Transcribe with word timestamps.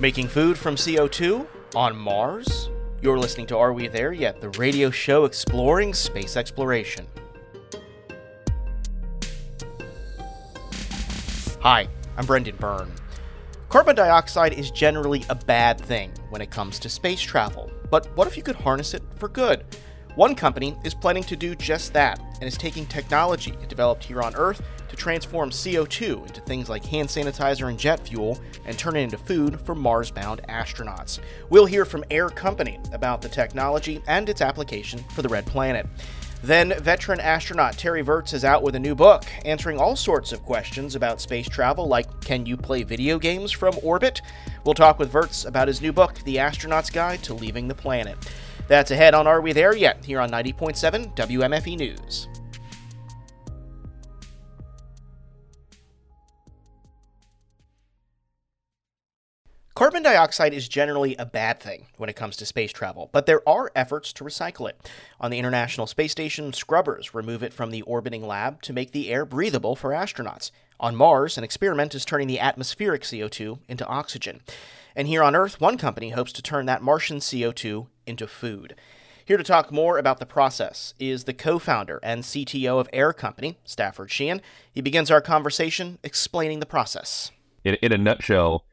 Making 0.00 0.26
food 0.26 0.58
from 0.58 0.74
CO2 0.74 1.46
on 1.76 1.96
Mars? 1.96 2.68
You're 3.00 3.16
listening 3.16 3.46
to 3.46 3.56
Are 3.56 3.72
We 3.72 3.86
There 3.86 4.12
Yet? 4.12 4.40
The 4.40 4.48
radio 4.50 4.90
show 4.90 5.24
exploring 5.24 5.94
space 5.94 6.36
exploration. 6.36 7.06
Hi, 11.60 11.86
I'm 12.16 12.26
Brendan 12.26 12.56
Byrne. 12.56 12.90
Carbon 13.68 13.94
dioxide 13.94 14.54
is 14.54 14.72
generally 14.72 15.24
a 15.28 15.36
bad 15.36 15.80
thing 15.80 16.12
when 16.30 16.42
it 16.42 16.50
comes 16.50 16.80
to 16.80 16.88
space 16.88 17.20
travel, 17.20 17.70
but 17.88 18.08
what 18.16 18.26
if 18.26 18.36
you 18.36 18.42
could 18.42 18.56
harness 18.56 18.94
it 18.94 19.02
for 19.14 19.28
good? 19.28 19.64
One 20.16 20.36
company 20.36 20.76
is 20.84 20.94
planning 20.94 21.24
to 21.24 21.34
do 21.34 21.56
just 21.56 21.92
that 21.94 22.20
and 22.34 22.44
is 22.44 22.56
taking 22.56 22.86
technology 22.86 23.52
developed 23.68 24.04
here 24.04 24.22
on 24.22 24.36
Earth 24.36 24.62
to 24.88 24.94
transform 24.94 25.50
CO2 25.50 26.24
into 26.28 26.40
things 26.40 26.68
like 26.68 26.84
hand 26.84 27.08
sanitizer 27.08 27.68
and 27.68 27.76
jet 27.76 28.06
fuel 28.06 28.38
and 28.64 28.78
turn 28.78 28.94
it 28.94 29.00
into 29.00 29.18
food 29.18 29.60
for 29.62 29.74
Mars 29.74 30.12
bound 30.12 30.40
astronauts. 30.48 31.18
We'll 31.50 31.66
hear 31.66 31.84
from 31.84 32.04
Air 32.12 32.28
Company 32.28 32.78
about 32.92 33.22
the 33.22 33.28
technology 33.28 34.02
and 34.06 34.28
its 34.28 34.40
application 34.40 35.00
for 35.10 35.22
the 35.22 35.28
Red 35.28 35.46
Planet. 35.46 35.84
Then, 36.44 36.74
veteran 36.78 37.18
astronaut 37.18 37.76
Terry 37.76 38.02
Virts 38.02 38.34
is 38.34 38.44
out 38.44 38.62
with 38.62 38.76
a 38.76 38.78
new 38.78 38.94
book, 38.94 39.24
answering 39.44 39.80
all 39.80 39.96
sorts 39.96 40.30
of 40.30 40.44
questions 40.44 40.94
about 40.94 41.20
space 41.20 41.48
travel, 41.48 41.88
like 41.88 42.20
can 42.20 42.46
you 42.46 42.56
play 42.56 42.84
video 42.84 43.18
games 43.18 43.50
from 43.50 43.74
orbit? 43.82 44.22
We'll 44.64 44.74
talk 44.74 45.00
with 45.00 45.10
Virts 45.10 45.44
about 45.44 45.66
his 45.66 45.82
new 45.82 45.92
book, 45.92 46.20
The 46.24 46.38
Astronaut's 46.38 46.90
Guide 46.90 47.22
to 47.24 47.34
Leaving 47.34 47.66
the 47.66 47.74
Planet. 47.74 48.18
That's 48.66 48.90
ahead 48.90 49.12
on 49.12 49.26
Are 49.26 49.42
We 49.42 49.52
There 49.52 49.76
Yet? 49.76 50.04
here 50.04 50.20
on 50.20 50.30
90.7 50.30 51.14
WMFE 51.14 51.76
News. 51.76 52.28
Carbon 59.74 60.04
dioxide 60.04 60.54
is 60.54 60.68
generally 60.68 61.16
a 61.16 61.26
bad 61.26 61.60
thing 61.60 61.88
when 61.96 62.08
it 62.08 62.16
comes 62.16 62.36
to 62.36 62.46
space 62.46 62.72
travel, 62.72 63.10
but 63.12 63.26
there 63.26 63.46
are 63.46 63.72
efforts 63.74 64.12
to 64.14 64.24
recycle 64.24 64.68
it. 64.68 64.88
On 65.20 65.30
the 65.30 65.38
International 65.38 65.86
Space 65.88 66.12
Station, 66.12 66.52
scrubbers 66.52 67.12
remove 67.12 67.42
it 67.42 67.52
from 67.52 67.70
the 67.70 67.82
orbiting 67.82 68.24
lab 68.26 68.62
to 68.62 68.72
make 68.72 68.92
the 68.92 69.10
air 69.10 69.26
breathable 69.26 69.74
for 69.74 69.90
astronauts. 69.90 70.52
On 70.78 70.94
Mars, 70.94 71.36
an 71.36 71.44
experiment 71.44 71.94
is 71.94 72.04
turning 72.04 72.28
the 72.28 72.40
atmospheric 72.40 73.02
CO2 73.02 73.58
into 73.68 73.86
oxygen. 73.86 74.40
And 74.96 75.08
here 75.08 75.24
on 75.24 75.34
Earth, 75.34 75.60
one 75.60 75.76
company 75.76 76.10
hopes 76.10 76.32
to 76.34 76.42
turn 76.42 76.66
that 76.66 76.80
Martian 76.80 77.18
CO2 77.18 77.88
into 78.06 78.26
food. 78.26 78.74
Here 79.26 79.38
to 79.38 79.44
talk 79.44 79.72
more 79.72 79.96
about 79.96 80.18
the 80.18 80.26
process 80.26 80.92
is 80.98 81.24
the 81.24 81.32
co 81.32 81.58
founder 81.58 81.98
and 82.02 82.22
CTO 82.22 82.78
of 82.78 82.88
Air 82.92 83.12
Company, 83.14 83.58
Stafford 83.64 84.10
Sheehan. 84.10 84.42
He 84.70 84.82
begins 84.82 85.10
our 85.10 85.22
conversation 85.22 85.98
explaining 86.02 86.60
the 86.60 86.66
process. 86.66 87.30
In, 87.64 87.76
in 87.76 87.92
a 87.92 87.98
nutshell, 87.98 88.66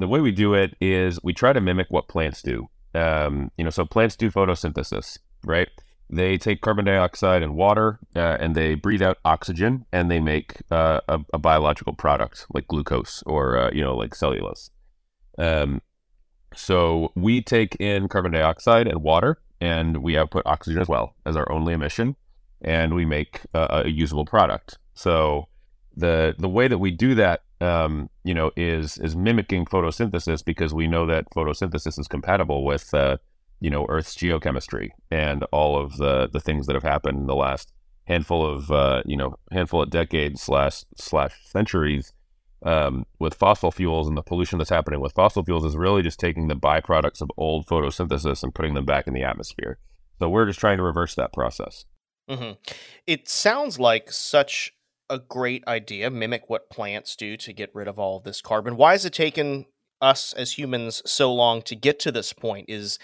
the 0.00 0.08
way 0.08 0.20
we 0.20 0.32
do 0.32 0.54
it 0.54 0.74
is 0.80 1.20
we 1.22 1.32
try 1.32 1.52
to 1.52 1.60
mimic 1.60 1.86
what 1.90 2.08
plants 2.08 2.42
do. 2.42 2.68
Um, 2.94 3.52
you 3.56 3.62
know, 3.62 3.70
so 3.70 3.84
plants 3.84 4.16
do 4.16 4.30
photosynthesis, 4.30 5.18
right? 5.44 5.68
They 6.10 6.36
take 6.36 6.60
carbon 6.60 6.84
dioxide 6.84 7.42
and 7.42 7.54
water, 7.54 8.00
uh, 8.14 8.36
and 8.40 8.54
they 8.54 8.74
breathe 8.74 9.00
out 9.00 9.18
oxygen, 9.24 9.86
and 9.92 10.10
they 10.10 10.20
make 10.20 10.56
uh, 10.70 11.00
a, 11.08 11.20
a, 11.32 11.38
biological 11.38 11.94
product 11.94 12.46
like 12.52 12.68
glucose 12.68 13.22
or 13.24 13.56
uh, 13.56 13.70
you 13.72 13.80
know 13.80 13.96
like 13.96 14.14
cellulose. 14.14 14.70
Um, 15.38 15.80
so 16.54 17.12
we 17.14 17.42
take 17.42 17.76
in 17.76 18.08
carbon 18.08 18.32
dioxide 18.32 18.86
and 18.86 19.02
water, 19.02 19.38
and 19.60 20.02
we 20.02 20.16
output 20.16 20.42
oxygen 20.46 20.80
as 20.80 20.88
well 20.88 21.14
as 21.26 21.36
our 21.36 21.50
only 21.50 21.72
emission, 21.74 22.16
and 22.60 22.94
we 22.94 23.04
make 23.04 23.40
a, 23.54 23.82
a 23.84 23.88
usable 23.88 24.24
product. 24.24 24.78
So 24.94 25.48
the 25.96 26.34
the 26.38 26.48
way 26.48 26.68
that 26.68 26.78
we 26.78 26.90
do 26.90 27.14
that 27.16 27.42
um, 27.62 28.10
you 28.24 28.34
know, 28.34 28.50
is 28.56 28.98
is 28.98 29.14
mimicking 29.14 29.66
photosynthesis 29.66 30.44
because 30.44 30.74
we 30.74 30.88
know 30.88 31.06
that 31.06 31.30
photosynthesis 31.30 31.98
is 31.98 32.08
compatible 32.08 32.64
with, 32.64 32.92
uh, 32.92 33.18
you 33.60 33.70
know, 33.70 33.86
Earth's 33.88 34.16
geochemistry 34.16 34.90
and 35.10 35.44
all 35.52 35.78
of 35.78 35.96
the 35.96 36.28
the 36.32 36.40
things 36.40 36.66
that 36.66 36.74
have 36.74 36.82
happened 36.82 37.18
in 37.18 37.26
the 37.26 37.36
last 37.36 37.72
handful 38.04 38.44
of, 38.44 38.70
uh, 38.72 39.02
you 39.06 39.16
know, 39.16 39.36
handful 39.52 39.80
of 39.80 39.90
decades 39.90 40.42
slash 40.42 40.84
slash 40.96 41.34
centuries 41.44 42.12
um, 42.64 43.06
with 43.18 43.34
fossil 43.34 43.70
fuels 43.70 44.08
and 44.08 44.16
the 44.16 44.22
pollution 44.22 44.58
that's 44.58 44.70
happening 44.70 45.00
with 45.00 45.12
fossil 45.12 45.44
fuels 45.44 45.64
is 45.64 45.76
really 45.76 46.02
just 46.02 46.20
taking 46.20 46.48
the 46.48 46.54
byproducts 46.54 47.20
of 47.20 47.30
old 47.36 47.66
photosynthesis 47.66 48.42
and 48.42 48.54
putting 48.54 48.74
them 48.74 48.84
back 48.84 49.06
in 49.06 49.14
the 49.14 49.24
atmosphere. 49.24 49.78
So 50.18 50.28
we're 50.28 50.46
just 50.46 50.60
trying 50.60 50.76
to 50.76 50.84
reverse 50.84 51.14
that 51.16 51.32
process. 51.32 51.84
Mm-hmm. 52.30 52.52
It 53.06 53.28
sounds 53.28 53.78
like 53.80 54.12
such 54.12 54.72
a 55.10 55.18
great 55.18 55.66
idea, 55.66 56.10
mimic 56.10 56.48
what 56.48 56.70
plants 56.70 57.16
do 57.16 57.36
to 57.36 57.52
get 57.52 57.74
rid 57.74 57.88
of 57.88 57.98
all 57.98 58.18
of 58.18 58.24
this 58.24 58.40
carbon. 58.40 58.76
Why 58.76 58.92
has 58.92 59.04
it 59.04 59.12
taken 59.12 59.66
us 60.00 60.32
as 60.32 60.52
humans 60.58 61.02
so 61.04 61.32
long 61.32 61.62
to 61.62 61.74
get 61.74 61.98
to 62.00 62.12
this 62.12 62.32
point? 62.32 62.66
Is 62.68 62.98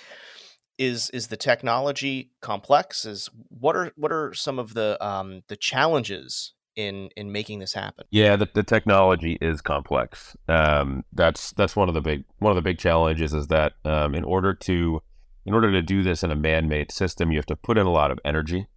is 0.79 1.11
is 1.11 1.27
the 1.27 1.37
technology 1.37 2.31
complex? 2.41 3.05
Is 3.05 3.29
what 3.49 3.75
are 3.77 3.93
what 3.97 4.13
are 4.13 4.33
some 4.33 4.59
of 4.59 4.75
the 4.75 4.97
um, 5.05 5.43
the 5.49 5.57
challenges 5.57 6.55
in 6.79 7.11
in 7.17 7.33
making 7.33 7.59
this 7.59 7.75
happen? 7.75 8.07
Yeah, 8.11 8.37
the, 8.37 8.49
the 8.55 8.63
technology 8.63 9.37
is 9.41 9.61
complex. 9.61 10.37
Um, 10.49 11.05
that's 11.13 11.53
that's 11.53 11.77
one 11.77 11.89
of 11.89 11.95
the 11.95 12.01
big 12.01 12.25
one 12.39 12.51
of 12.51 12.57
the 12.57 12.63
big 12.63 12.79
challenges 12.79 13.35
is 13.35 13.49
that 13.49 13.75
um, 13.85 14.15
in 14.15 14.25
order 14.25 14.55
to 14.55 15.03
in 15.45 15.55
order 15.55 15.71
to 15.73 15.83
do 15.83 16.03
this 16.03 16.23
in 16.23 16.31
a 16.31 16.37
man-made 16.37 16.93
system, 16.93 17.33
you 17.33 17.39
have 17.39 17.47
to 17.47 17.57
put 17.57 17.77
in 17.79 17.87
a 17.87 17.91
lot 17.91 18.11
of 18.11 18.21
energy 18.25 18.69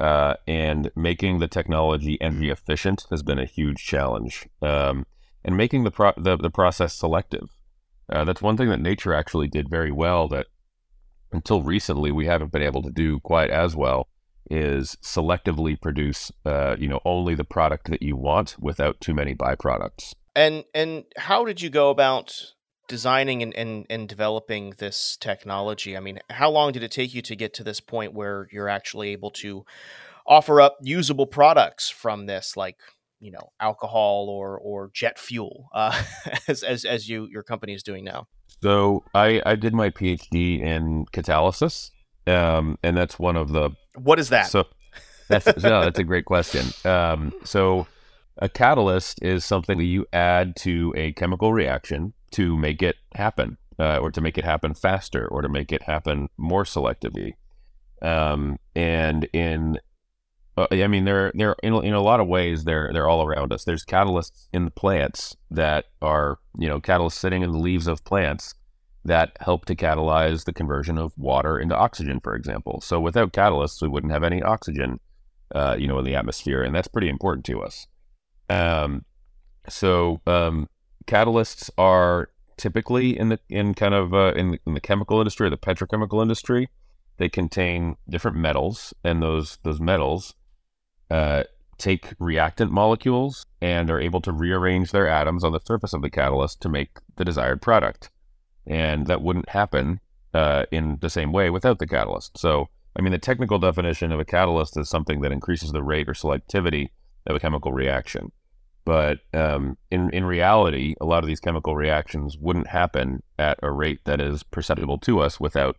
uh, 0.00 0.34
and 0.46 0.90
making 0.96 1.38
the 1.38 1.48
technology 1.48 2.18
energy 2.20 2.50
efficient 2.50 3.06
has 3.10 3.22
been 3.22 3.38
a 3.38 3.46
huge 3.46 3.78
challenge. 3.78 4.48
Um, 4.60 5.06
and 5.44 5.56
making 5.56 5.84
the, 5.84 5.90
pro- 5.90 6.12
the, 6.16 6.36
the 6.36 6.50
process 6.50 6.94
selective. 6.94 7.48
Uh, 8.10 8.24
that's 8.24 8.42
one 8.42 8.56
thing 8.56 8.68
that 8.68 8.80
nature 8.80 9.14
actually 9.14 9.48
did 9.48 9.70
very 9.70 9.92
well 9.92 10.28
that 10.28 10.46
until 11.32 11.62
recently 11.62 12.10
we 12.10 12.26
haven't 12.26 12.52
been 12.52 12.62
able 12.62 12.82
to 12.82 12.90
do 12.90 13.20
quite 13.20 13.50
as 13.50 13.76
well 13.76 14.08
is 14.50 14.96
selectively 15.02 15.80
produce 15.80 16.32
uh, 16.44 16.76
you 16.78 16.88
know 16.88 17.00
only 17.04 17.34
the 17.34 17.44
product 17.44 17.90
that 17.90 18.02
you 18.02 18.16
want 18.16 18.56
without 18.58 19.00
too 19.00 19.14
many 19.14 19.34
byproducts. 19.34 20.14
And 20.34 20.64
and 20.74 21.04
how 21.16 21.44
did 21.44 21.60
you 21.60 21.70
go 21.70 21.90
about 21.90 22.52
designing 22.88 23.42
and, 23.42 23.54
and, 23.54 23.86
and 23.88 24.08
developing 24.08 24.74
this 24.78 25.16
technology? 25.20 25.96
I 25.96 26.00
mean, 26.00 26.18
how 26.30 26.50
long 26.50 26.72
did 26.72 26.82
it 26.82 26.90
take 26.90 27.14
you 27.14 27.22
to 27.22 27.36
get 27.36 27.54
to 27.54 27.64
this 27.64 27.80
point 27.80 28.14
where 28.14 28.48
you're 28.50 28.68
actually 28.68 29.10
able 29.10 29.30
to 29.32 29.64
offer 30.26 30.60
up 30.60 30.78
usable 30.82 31.26
products 31.26 31.88
from 31.88 32.26
this, 32.26 32.56
like 32.56 32.76
you 33.20 33.30
know, 33.30 33.50
alcohol 33.60 34.28
or 34.28 34.58
or 34.58 34.90
jet 34.92 35.18
fuel, 35.18 35.68
uh, 35.74 36.02
as 36.48 36.62
as 36.62 36.84
as 36.84 37.08
you 37.08 37.28
your 37.30 37.42
company 37.42 37.74
is 37.74 37.82
doing 37.82 38.04
now? 38.04 38.26
So 38.62 39.04
I 39.14 39.42
I 39.44 39.54
did 39.56 39.74
my 39.74 39.90
PhD 39.90 40.60
in 40.60 41.06
catalysis, 41.06 41.90
um, 42.26 42.78
and 42.82 42.96
that's 42.96 43.18
one 43.18 43.36
of 43.36 43.52
the 43.52 43.70
what 44.02 44.18
is 44.18 44.30
that? 44.30 44.46
So 44.46 44.66
that's 45.28 45.46
no, 45.62 45.80
that's 45.84 45.98
a 45.98 46.04
great 46.04 46.24
question. 46.24 46.66
Um, 46.84 47.32
so 47.44 47.86
a 48.38 48.48
catalyst 48.48 49.22
is 49.22 49.44
something 49.44 49.78
that 49.78 49.84
you 49.84 50.06
add 50.12 50.56
to 50.56 50.92
a 50.96 51.12
chemical 51.12 51.52
reaction 51.52 52.12
to 52.32 52.56
make 52.56 52.82
it 52.82 52.96
happen, 53.14 53.58
uh, 53.78 53.98
or 53.98 54.10
to 54.10 54.20
make 54.20 54.38
it 54.38 54.44
happen 54.44 54.74
faster, 54.74 55.26
or 55.26 55.42
to 55.42 55.48
make 55.48 55.72
it 55.72 55.82
happen 55.82 56.28
more 56.36 56.64
selectively. 56.64 57.32
Um, 58.00 58.58
and 58.76 59.24
in, 59.32 59.78
uh, 60.56 60.68
I 60.70 60.86
mean, 60.86 61.04
they're 61.04 61.32
they're 61.34 61.56
in, 61.62 61.74
in 61.84 61.94
a 61.94 62.00
lot 62.00 62.20
of 62.20 62.28
ways 62.28 62.64
they're 62.64 62.90
they're 62.92 63.08
all 63.08 63.26
around 63.26 63.52
us. 63.52 63.64
There's 63.64 63.84
catalysts 63.84 64.48
in 64.52 64.64
the 64.64 64.70
plants 64.70 65.36
that 65.50 65.86
are 66.00 66.38
you 66.58 66.68
know 66.68 66.80
catalysts 66.80 67.12
sitting 67.12 67.42
in 67.42 67.50
the 67.50 67.58
leaves 67.58 67.86
of 67.86 68.04
plants 68.04 68.54
that 69.04 69.36
help 69.40 69.64
to 69.66 69.74
catalyze 69.74 70.44
the 70.44 70.52
conversion 70.52 70.98
of 70.98 71.12
water 71.16 71.58
into 71.58 71.76
oxygen, 71.76 72.20
for 72.20 72.34
example. 72.34 72.80
So 72.80 73.00
without 73.00 73.32
catalysts, 73.32 73.80
we 73.80 73.88
wouldn't 73.88 74.12
have 74.12 74.24
any 74.24 74.42
oxygen, 74.42 75.00
uh, 75.54 75.76
you 75.78 75.86
know, 75.86 75.98
in 75.98 76.04
the 76.04 76.14
atmosphere, 76.14 76.62
and 76.62 76.74
that's 76.74 76.88
pretty 76.88 77.08
important 77.08 77.46
to 77.46 77.62
us. 77.62 77.86
Um, 78.50 79.04
so 79.68 80.20
um, 80.26 80.68
catalysts 81.06 81.70
are 81.78 82.30
typically 82.56 83.18
in 83.18 83.28
the 83.28 83.38
in 83.48 83.74
kind 83.74 83.94
of 83.94 84.12
uh, 84.12 84.32
in, 84.34 84.52
the, 84.52 84.60
in 84.66 84.74
the 84.74 84.80
chemical 84.80 85.18
industry 85.18 85.46
or 85.46 85.50
the 85.50 85.56
petrochemical 85.56 86.20
industry. 86.20 86.68
They 87.18 87.28
contain 87.28 87.96
different 88.08 88.36
metals, 88.36 88.94
and 89.02 89.22
those 89.22 89.58
those 89.64 89.80
metals 89.80 90.34
uh, 91.10 91.44
take 91.78 92.14
reactant 92.18 92.70
molecules 92.70 93.46
and 93.60 93.90
are 93.90 94.00
able 94.00 94.20
to 94.20 94.32
rearrange 94.32 94.90
their 94.90 95.08
atoms 95.08 95.44
on 95.44 95.52
the 95.52 95.60
surface 95.64 95.92
of 95.92 96.02
the 96.02 96.10
catalyst 96.10 96.60
to 96.60 96.68
make 96.68 96.98
the 97.16 97.24
desired 97.24 97.62
product. 97.62 98.10
And 98.68 99.06
that 99.06 99.22
wouldn't 99.22 99.48
happen 99.48 100.00
uh, 100.34 100.66
in 100.70 100.98
the 101.00 101.10
same 101.10 101.32
way 101.32 101.50
without 101.50 101.78
the 101.78 101.86
catalyst. 101.86 102.38
So, 102.38 102.68
I 102.96 103.02
mean, 103.02 103.12
the 103.12 103.18
technical 103.18 103.58
definition 103.58 104.12
of 104.12 104.20
a 104.20 104.24
catalyst 104.24 104.76
is 104.76 104.88
something 104.88 105.22
that 105.22 105.32
increases 105.32 105.72
the 105.72 105.82
rate 105.82 106.08
or 106.08 106.12
selectivity 106.12 106.90
of 107.26 107.36
a 107.36 107.40
chemical 107.40 107.72
reaction. 107.72 108.30
But 108.84 109.18
um, 109.34 109.76
in 109.90 110.08
in 110.10 110.24
reality, 110.24 110.94
a 110.98 111.04
lot 111.04 111.22
of 111.22 111.26
these 111.26 111.40
chemical 111.40 111.76
reactions 111.76 112.38
wouldn't 112.38 112.68
happen 112.68 113.22
at 113.38 113.58
a 113.62 113.70
rate 113.70 114.00
that 114.04 114.18
is 114.18 114.42
perceptible 114.42 114.96
to 115.00 115.20
us 115.20 115.38
without 115.38 115.76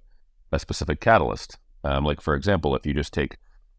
a 0.52 0.60
specific 0.60 1.02
catalyst. 1.02 1.58
Um, 1.84 2.06
like 2.06 2.22
for 2.22 2.36
example, 2.36 2.76
if 2.76 2.86
you 2.86 2.94
just 2.94 3.12
take 3.12 3.38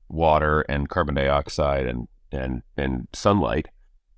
water 0.09 0.63
and 0.63 0.89
carbon 0.89 1.15
dioxide 1.15 1.87
and 1.87 2.09
and 2.33 2.63
and 2.77 3.07
sunlight, 3.13 3.69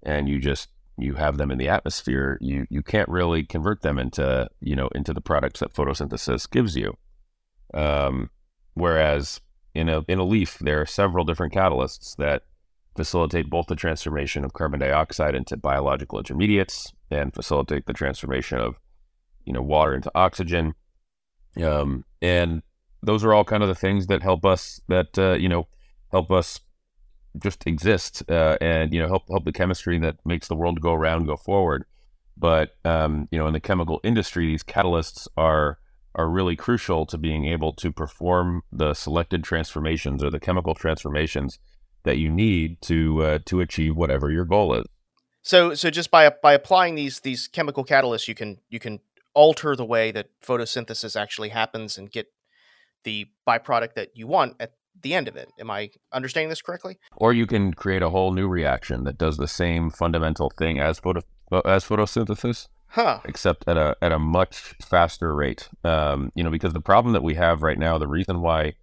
and 0.02 0.30
you 0.30 0.38
just 0.38 0.70
you 0.98 1.14
have 1.14 1.38
them 1.38 1.50
in 1.50 1.58
the 1.58 1.68
atmosphere, 1.68 2.38
you 2.40 2.66
you 2.70 2.82
can't 2.82 3.08
really 3.08 3.44
convert 3.44 3.82
them 3.82 3.98
into 3.98 4.48
you 4.60 4.76
know 4.76 4.88
into 4.94 5.12
the 5.12 5.20
products 5.20 5.60
that 5.60 5.74
photosynthesis 5.74 6.50
gives 6.50 6.76
you. 6.76 6.96
Um, 7.74 8.30
whereas 8.74 9.40
in 9.74 9.88
a 9.88 10.02
in 10.08 10.18
a 10.18 10.24
leaf, 10.24 10.58
there 10.58 10.80
are 10.80 10.86
several 10.86 11.24
different 11.24 11.54
catalysts 11.54 12.16
that 12.16 12.42
facilitate 12.94 13.48
both 13.48 13.66
the 13.66 13.76
transformation 13.76 14.44
of 14.44 14.52
carbon 14.52 14.80
dioxide 14.80 15.34
into 15.34 15.56
biological 15.56 16.18
intermediates 16.18 16.92
and 17.10 17.34
facilitate 17.34 17.86
the 17.86 17.92
transformation 17.92 18.58
of 18.58 18.78
you 19.44 19.52
know 19.52 19.62
water 19.62 19.94
into 19.94 20.10
oxygen. 20.14 20.74
Um, 21.62 22.04
and 22.20 22.62
those 23.02 23.24
are 23.24 23.32
all 23.32 23.44
kind 23.44 23.62
of 23.62 23.68
the 23.68 23.74
things 23.74 24.06
that 24.06 24.22
help 24.22 24.44
us 24.44 24.80
that 24.88 25.18
uh, 25.18 25.32
you 25.32 25.48
know 25.48 25.68
help 26.10 26.30
us 26.30 26.60
just 27.38 27.66
exist 27.66 28.22
uh, 28.30 28.56
and 28.60 28.92
you 28.92 29.00
know 29.00 29.08
help 29.08 29.24
help 29.28 29.44
the 29.44 29.52
chemistry 29.52 29.98
that 29.98 30.16
makes 30.24 30.48
the 30.48 30.56
world 30.56 30.80
go 30.80 30.92
around 30.92 31.26
go 31.26 31.36
forward. 31.36 31.84
But 32.36 32.74
um, 32.84 33.28
you 33.30 33.38
know, 33.38 33.46
in 33.46 33.52
the 33.52 33.60
chemical 33.60 34.00
industry, 34.02 34.46
these 34.46 34.62
catalysts 34.62 35.28
are 35.36 35.78
are 36.14 36.28
really 36.28 36.56
crucial 36.56 37.06
to 37.06 37.16
being 37.16 37.46
able 37.46 37.72
to 37.72 37.90
perform 37.90 38.62
the 38.70 38.94
selected 38.94 39.42
transformations 39.44 40.22
or 40.22 40.30
the 40.30 40.40
chemical 40.40 40.74
transformations 40.74 41.58
that 42.04 42.18
you 42.18 42.30
need 42.30 42.80
to 42.82 43.22
uh, 43.22 43.38
to 43.46 43.60
achieve 43.60 43.96
whatever 43.96 44.30
your 44.30 44.44
goal 44.44 44.74
is. 44.74 44.84
So, 45.42 45.74
so 45.74 45.90
just 45.90 46.10
by 46.10 46.30
by 46.30 46.52
applying 46.52 46.94
these 46.94 47.20
these 47.20 47.48
chemical 47.48 47.84
catalysts, 47.84 48.28
you 48.28 48.34
can 48.34 48.58
you 48.68 48.78
can 48.78 49.00
alter 49.34 49.74
the 49.74 49.84
way 49.84 50.10
that 50.10 50.28
photosynthesis 50.44 51.18
actually 51.20 51.48
happens 51.48 51.96
and 51.96 52.10
get 52.10 52.26
the 53.04 53.26
byproduct 53.48 53.94
that 53.94 54.10
you 54.14 54.26
want 54.26 54.54
at 54.60 54.74
the 55.02 55.14
end 55.14 55.28
of 55.28 55.36
it. 55.36 55.50
Am 55.58 55.70
I 55.70 55.90
understanding 56.12 56.48
this 56.48 56.62
correctly? 56.62 56.98
Or 57.16 57.32
you 57.32 57.46
can 57.46 57.74
create 57.74 58.02
a 58.02 58.10
whole 58.10 58.32
new 58.32 58.48
reaction 58.48 59.04
that 59.04 59.18
does 59.18 59.36
the 59.36 59.48
same 59.48 59.90
fundamental 59.90 60.50
thing 60.50 60.78
as 60.78 60.98
photo 60.98 61.20
as 61.64 61.84
photosynthesis. 61.84 62.68
Huh. 62.88 63.20
Except 63.24 63.64
at 63.66 63.76
a 63.76 63.96
at 64.02 64.12
a 64.12 64.18
much 64.18 64.74
faster 64.82 65.34
rate. 65.34 65.68
Um, 65.84 66.30
you 66.34 66.44
know, 66.44 66.50
because 66.50 66.72
the 66.72 66.80
problem 66.80 67.12
that 67.14 67.22
we 67.22 67.34
have 67.34 67.62
right 67.62 67.78
now, 67.78 67.98
the 67.98 68.06
reason 68.06 68.40
why 68.40 68.74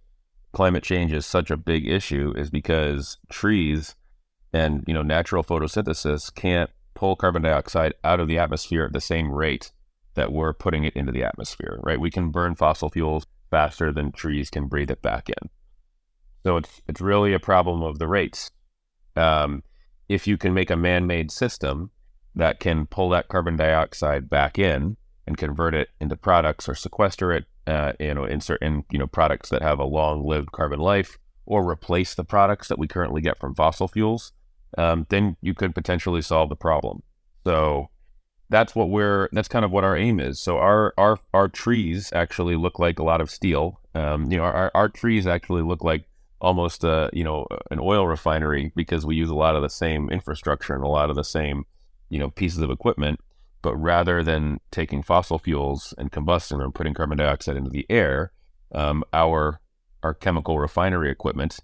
climate 0.52 0.82
change 0.82 1.12
is 1.12 1.24
such 1.24 1.50
a 1.50 1.56
big 1.56 1.86
issue 1.86 2.32
is 2.36 2.50
because 2.50 3.18
trees 3.28 3.94
and 4.52 4.82
you 4.88 4.94
know 4.94 5.02
natural 5.02 5.44
photosynthesis 5.44 6.34
can't 6.34 6.70
pull 6.94 7.14
carbon 7.16 7.42
dioxide 7.42 7.94
out 8.02 8.20
of 8.20 8.28
the 8.28 8.38
atmosphere 8.38 8.84
at 8.84 8.92
the 8.92 9.00
same 9.00 9.30
rate 9.30 9.70
that 10.14 10.32
we're 10.32 10.52
putting 10.52 10.84
it 10.84 10.94
into 10.96 11.12
the 11.12 11.22
atmosphere, 11.22 11.78
right? 11.82 12.00
We 12.00 12.10
can 12.10 12.30
burn 12.30 12.56
fossil 12.56 12.90
fuels 12.90 13.26
faster 13.50 13.92
than 13.92 14.12
trees 14.12 14.50
can 14.50 14.66
breathe 14.66 14.90
it 14.90 15.02
back 15.02 15.28
in. 15.28 15.50
So 16.44 16.56
it's 16.56 16.82
it's 16.88 17.00
really 17.00 17.32
a 17.32 17.40
problem 17.40 17.82
of 17.82 17.98
the 17.98 18.08
rates. 18.08 18.50
Um, 19.16 19.62
if 20.08 20.26
you 20.26 20.36
can 20.36 20.54
make 20.54 20.70
a 20.70 20.76
man-made 20.76 21.30
system 21.30 21.90
that 22.34 22.60
can 22.60 22.86
pull 22.86 23.10
that 23.10 23.28
carbon 23.28 23.56
dioxide 23.56 24.30
back 24.30 24.58
in 24.58 24.96
and 25.26 25.36
convert 25.36 25.74
it 25.74 25.88
into 26.00 26.16
products 26.16 26.68
or 26.68 26.74
sequester 26.74 27.32
it, 27.32 27.44
uh, 27.66 27.92
you 28.00 28.14
know, 28.14 28.24
in 28.24 28.40
certain 28.40 28.84
you 28.90 28.98
know 28.98 29.06
products 29.06 29.50
that 29.50 29.62
have 29.62 29.78
a 29.78 29.84
long-lived 29.84 30.52
carbon 30.52 30.80
life, 30.80 31.18
or 31.46 31.68
replace 31.68 32.14
the 32.14 32.24
products 32.24 32.68
that 32.68 32.78
we 32.78 32.86
currently 32.86 33.20
get 33.20 33.38
from 33.38 33.54
fossil 33.54 33.88
fuels, 33.88 34.32
um, 34.78 35.06
then 35.10 35.36
you 35.40 35.54
could 35.54 35.74
potentially 35.74 36.22
solve 36.22 36.48
the 36.48 36.56
problem. 36.56 37.02
So 37.44 37.88
that's 38.48 38.74
what 38.74 38.90
we're 38.90 39.28
that's 39.32 39.48
kind 39.48 39.64
of 39.64 39.70
what 39.70 39.84
our 39.84 39.96
aim 39.96 40.20
is. 40.20 40.40
So 40.40 40.58
our 40.58 40.92
our 40.98 41.18
our 41.32 41.48
trees 41.48 42.12
actually 42.12 42.56
look 42.56 42.78
like 42.78 42.98
a 42.98 43.04
lot 43.04 43.20
of 43.20 43.30
steel. 43.30 43.80
Um, 43.94 44.30
you 44.30 44.38
know, 44.38 44.44
our 44.44 44.70
our 44.74 44.88
trees 44.88 45.26
actually 45.26 45.62
look 45.62 45.84
like 45.84 46.04
almost 46.40 46.84
a 46.84 46.90
uh, 46.90 47.10
you 47.12 47.24
know 47.24 47.46
an 47.70 47.78
oil 47.80 48.06
refinery 48.06 48.72
because 48.74 49.04
we 49.04 49.16
use 49.16 49.30
a 49.30 49.34
lot 49.34 49.56
of 49.56 49.62
the 49.62 49.68
same 49.68 50.08
infrastructure 50.10 50.74
and 50.74 50.84
a 50.84 50.88
lot 50.88 51.10
of 51.10 51.16
the 51.16 51.24
same 51.24 51.64
you 52.08 52.18
know 52.18 52.30
pieces 52.30 52.60
of 52.60 52.70
equipment 52.70 53.20
but 53.62 53.76
rather 53.76 54.22
than 54.22 54.58
taking 54.70 55.02
fossil 55.02 55.38
fuels 55.38 55.92
and 55.98 56.10
combusting 56.10 56.50
them 56.50 56.62
and 56.62 56.74
putting 56.74 56.94
carbon 56.94 57.18
dioxide 57.18 57.56
into 57.56 57.70
the 57.70 57.86
air 57.90 58.32
um, 58.74 59.04
our 59.12 59.60
our 60.02 60.14
chemical 60.14 60.58
refinery 60.58 61.10
equipment 61.10 61.60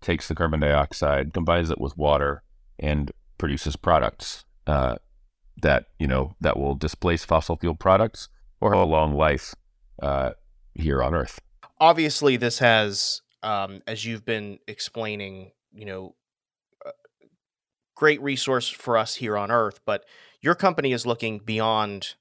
takes 0.00 0.28
the 0.28 0.34
carbon 0.34 0.60
dioxide 0.60 1.32
combines 1.32 1.70
it 1.70 1.80
with 1.80 1.96
water 1.96 2.42
and 2.78 3.10
produces 3.38 3.76
products 3.76 4.44
uh, 4.66 4.94
that 5.60 5.86
you 5.98 6.06
know 6.06 6.34
that 6.40 6.56
will 6.56 6.74
displace 6.74 7.24
fossil 7.24 7.56
fuel 7.56 7.74
products 7.74 8.28
or 8.60 8.72
have 8.72 8.82
a 8.82 8.86
long 8.86 9.14
life 9.14 9.54
uh, 10.02 10.30
here 10.74 11.02
on 11.02 11.14
earth. 11.14 11.40
Obviously 11.80 12.36
this 12.36 12.58
has 12.58 13.22
um, 13.42 13.80
as 13.86 14.04
you've 14.04 14.24
been 14.24 14.58
explaining, 14.66 15.52
you 15.72 15.84
know, 15.84 16.14
uh, 16.84 16.90
great 17.94 18.22
resource 18.22 18.68
for 18.68 18.96
us 18.96 19.14
here 19.14 19.36
on 19.36 19.50
Earth, 19.50 19.80
but 19.84 20.04
your 20.40 20.54
company 20.54 20.92
is 20.92 21.06
looking 21.06 21.38
beyond 21.38 22.14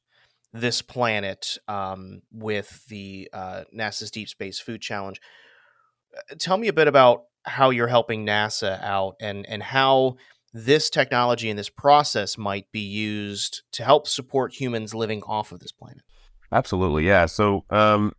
this 0.54 0.82
planet 0.82 1.58
um, 1.68 2.22
with 2.32 2.86
the 2.88 3.30
uh, 3.34 3.64
NASA's 3.76 4.12
Deep 4.12 4.30
Space 4.30 4.60
Food 4.60 4.82
Challenge. 4.82 5.20
Uh, 6.16 6.36
tell 6.40 6.58
me 6.58 6.68
a 6.68 6.74
bit 6.74 6.88
about 6.88 7.24
how 7.44 7.70
you're 7.70 7.88
helping 7.88 8.26
NASA 8.26 8.82
out 8.84 9.16
and 9.22 9.46
and 9.48 9.64
how 9.64 10.18
this 10.54 10.90
technology 10.90 11.50
and 11.50 11.60
this 11.60 11.70
process 11.70 12.38
might 12.38 12.72
be 12.72 12.80
used 12.80 13.62
to 13.72 13.84
help 13.84 14.08
support 14.08 14.60
humans 14.60 14.96
living 14.96 15.22
off 15.24 15.52
of 15.52 15.60
this 15.60 15.72
planet. 15.72 16.02
Absolutely, 16.52 17.06
yeah. 17.06 17.28
So 17.28 17.64
um, 17.70 18.14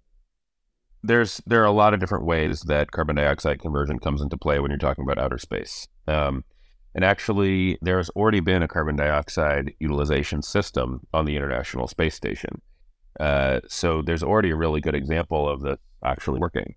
there's 1.03 1.41
there 1.47 1.63
are 1.63 1.67
a 1.67 1.73
lot 1.73 1.95
of 1.95 2.01
different 2.01 2.27
ways 2.27 2.63
that 2.63 2.91
carbon 2.91 3.17
dioxide 3.17 3.61
conversion 3.61 3.99
comes 3.99 4.21
into 4.21 4.37
play 4.37 4.61
when 4.61 4.71
you're 4.71 4.79
talking 4.79 5.05
about 5.05 5.23
outer 5.23 5.39
space. 5.39 5.89
Um, 6.07 6.45
and 6.95 7.05
actually, 7.05 7.79
there's 7.81 8.11
already 8.11 8.41
been 8.41 8.63
a 8.63 8.69
carbon 8.69 8.97
dioxide 8.97 9.73
utilization 9.79 10.43
system 10.43 11.07
on 11.15 11.25
the 11.25 11.37
International 11.37 11.87
Space 11.87 12.15
Station. 12.15 12.61
Uh, 13.19 13.61
so 13.69 14.03
there's 14.03 14.23
already 14.23 14.51
a 14.51 14.57
really 14.57 14.81
good 14.81 14.95
example 14.95 15.49
of 15.49 15.61
this 15.61 15.79
actually 16.05 16.41
working. 16.41 16.75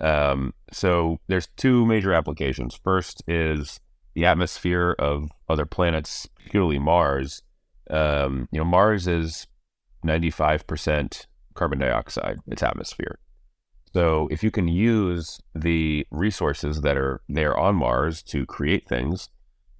Um, 0.00 0.54
so 0.72 1.18
there's 1.26 1.48
two 1.56 1.84
major 1.84 2.12
applications. 2.12 2.78
First 2.82 3.22
is 3.26 3.80
the 4.14 4.24
atmosphere 4.24 4.94
of 4.98 5.30
other 5.48 5.66
planets, 5.66 6.28
particularly 6.36 6.78
Mars. 6.78 7.42
Um, 7.88 8.48
you 8.52 8.58
know, 8.58 8.64
Mars 8.64 9.06
is 9.06 9.46
95% 10.04 11.26
carbon 11.54 11.78
dioxide, 11.78 12.38
its 12.46 12.62
atmosphere. 12.62 13.18
So 13.92 14.28
if 14.30 14.42
you 14.42 14.50
can 14.50 14.68
use 14.68 15.40
the 15.54 16.06
resources 16.10 16.82
that 16.82 16.96
are 16.96 17.20
there 17.28 17.56
on 17.56 17.76
Mars 17.76 18.22
to 18.24 18.46
create 18.46 18.88
things, 18.88 19.28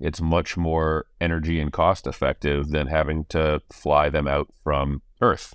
it's 0.01 0.21
much 0.21 0.57
more 0.57 1.07
energy 1.21 1.61
and 1.61 1.73
cost 1.73 2.07
effective 2.07 2.71
than 2.71 2.87
having 2.89 3.27
to 3.27 3.63
fly 3.71 4.09
them 4.09 4.27
out 4.27 4.49
from 4.65 5.03
Earth. 5.21 5.55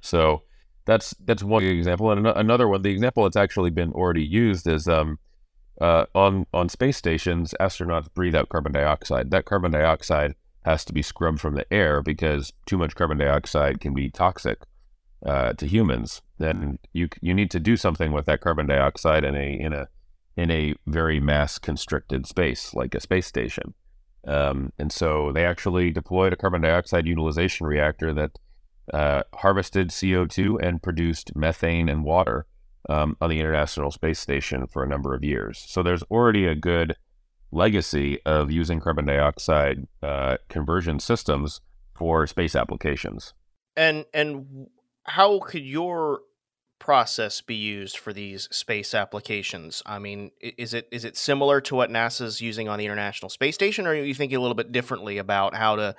So 0.00 0.42
that's 0.86 1.14
that's 1.24 1.42
one 1.42 1.64
example, 1.64 2.12
and 2.12 2.26
another 2.26 2.68
one. 2.68 2.82
The 2.82 2.92
example 2.92 3.24
that's 3.24 3.36
actually 3.36 3.70
been 3.70 3.92
already 3.92 4.24
used 4.24 4.68
is 4.68 4.86
um, 4.86 5.18
uh, 5.80 6.06
on 6.14 6.46
on 6.54 6.68
space 6.68 6.96
stations, 6.96 7.54
astronauts 7.60 8.12
breathe 8.14 8.36
out 8.36 8.48
carbon 8.48 8.72
dioxide. 8.72 9.32
That 9.32 9.44
carbon 9.44 9.72
dioxide 9.72 10.34
has 10.64 10.84
to 10.84 10.92
be 10.92 11.02
scrubbed 11.02 11.40
from 11.40 11.54
the 11.56 11.72
air 11.72 12.02
because 12.02 12.52
too 12.66 12.78
much 12.78 12.94
carbon 12.94 13.18
dioxide 13.18 13.80
can 13.80 13.94
be 13.94 14.10
toxic 14.10 14.60
uh, 15.24 15.52
to 15.54 15.66
humans, 15.66 16.22
then 16.38 16.78
you 16.92 17.08
you 17.20 17.34
need 17.34 17.50
to 17.50 17.60
do 17.60 17.76
something 17.76 18.12
with 18.12 18.26
that 18.26 18.40
carbon 18.40 18.66
dioxide 18.66 19.24
in 19.24 19.34
a 19.34 19.58
in 19.58 19.72
a 19.72 19.88
in 20.36 20.50
a 20.50 20.74
very 20.86 21.18
mass 21.18 21.58
constricted 21.58 22.26
space 22.26 22.74
like 22.74 22.94
a 22.94 23.00
space 23.00 23.26
station. 23.26 23.74
Um, 24.26 24.72
and 24.78 24.92
so 24.92 25.32
they 25.32 25.44
actually 25.44 25.90
deployed 25.90 26.32
a 26.32 26.36
carbon 26.36 26.60
dioxide 26.60 27.06
utilization 27.06 27.66
reactor 27.66 28.12
that 28.12 28.32
uh, 28.92 29.22
harvested 29.34 29.90
CO2 29.90 30.60
and 30.62 30.82
produced 30.82 31.34
methane 31.34 31.88
and 31.88 32.04
water 32.04 32.46
um, 32.88 33.16
on 33.20 33.30
the 33.30 33.40
International 33.40 33.90
Space 33.90 34.18
Station 34.18 34.66
for 34.66 34.82
a 34.82 34.88
number 34.88 35.14
of 35.14 35.24
years. 35.24 35.64
So 35.66 35.82
there's 35.82 36.02
already 36.04 36.46
a 36.46 36.54
good 36.54 36.96
legacy 37.52 38.20
of 38.26 38.50
using 38.50 38.80
carbon 38.80 39.06
dioxide 39.06 39.86
uh, 40.02 40.36
conversion 40.48 41.00
systems 41.00 41.60
for 41.96 42.26
space 42.26 42.54
applications. 42.54 43.32
And 43.76 44.04
and 44.12 44.68
how 45.06 45.40
could 45.40 45.64
your 45.64 46.20
process 46.78 47.40
be 47.40 47.54
used 47.54 47.96
for 47.96 48.12
these 48.12 48.48
space 48.50 48.94
applications? 48.94 49.82
I 49.86 49.98
mean, 49.98 50.30
is 50.40 50.74
it 50.74 50.88
is 50.92 51.04
it 51.04 51.16
similar 51.16 51.60
to 51.62 51.74
what 51.74 51.90
NASA's 51.90 52.40
using 52.40 52.68
on 52.68 52.78
the 52.78 52.84
International 52.84 53.28
Space 53.28 53.54
Station, 53.54 53.86
or 53.86 53.90
are 53.90 53.94
you 53.94 54.14
thinking 54.14 54.36
a 54.36 54.40
little 54.40 54.54
bit 54.54 54.72
differently 54.72 55.18
about 55.18 55.54
how 55.54 55.76
to 55.76 55.96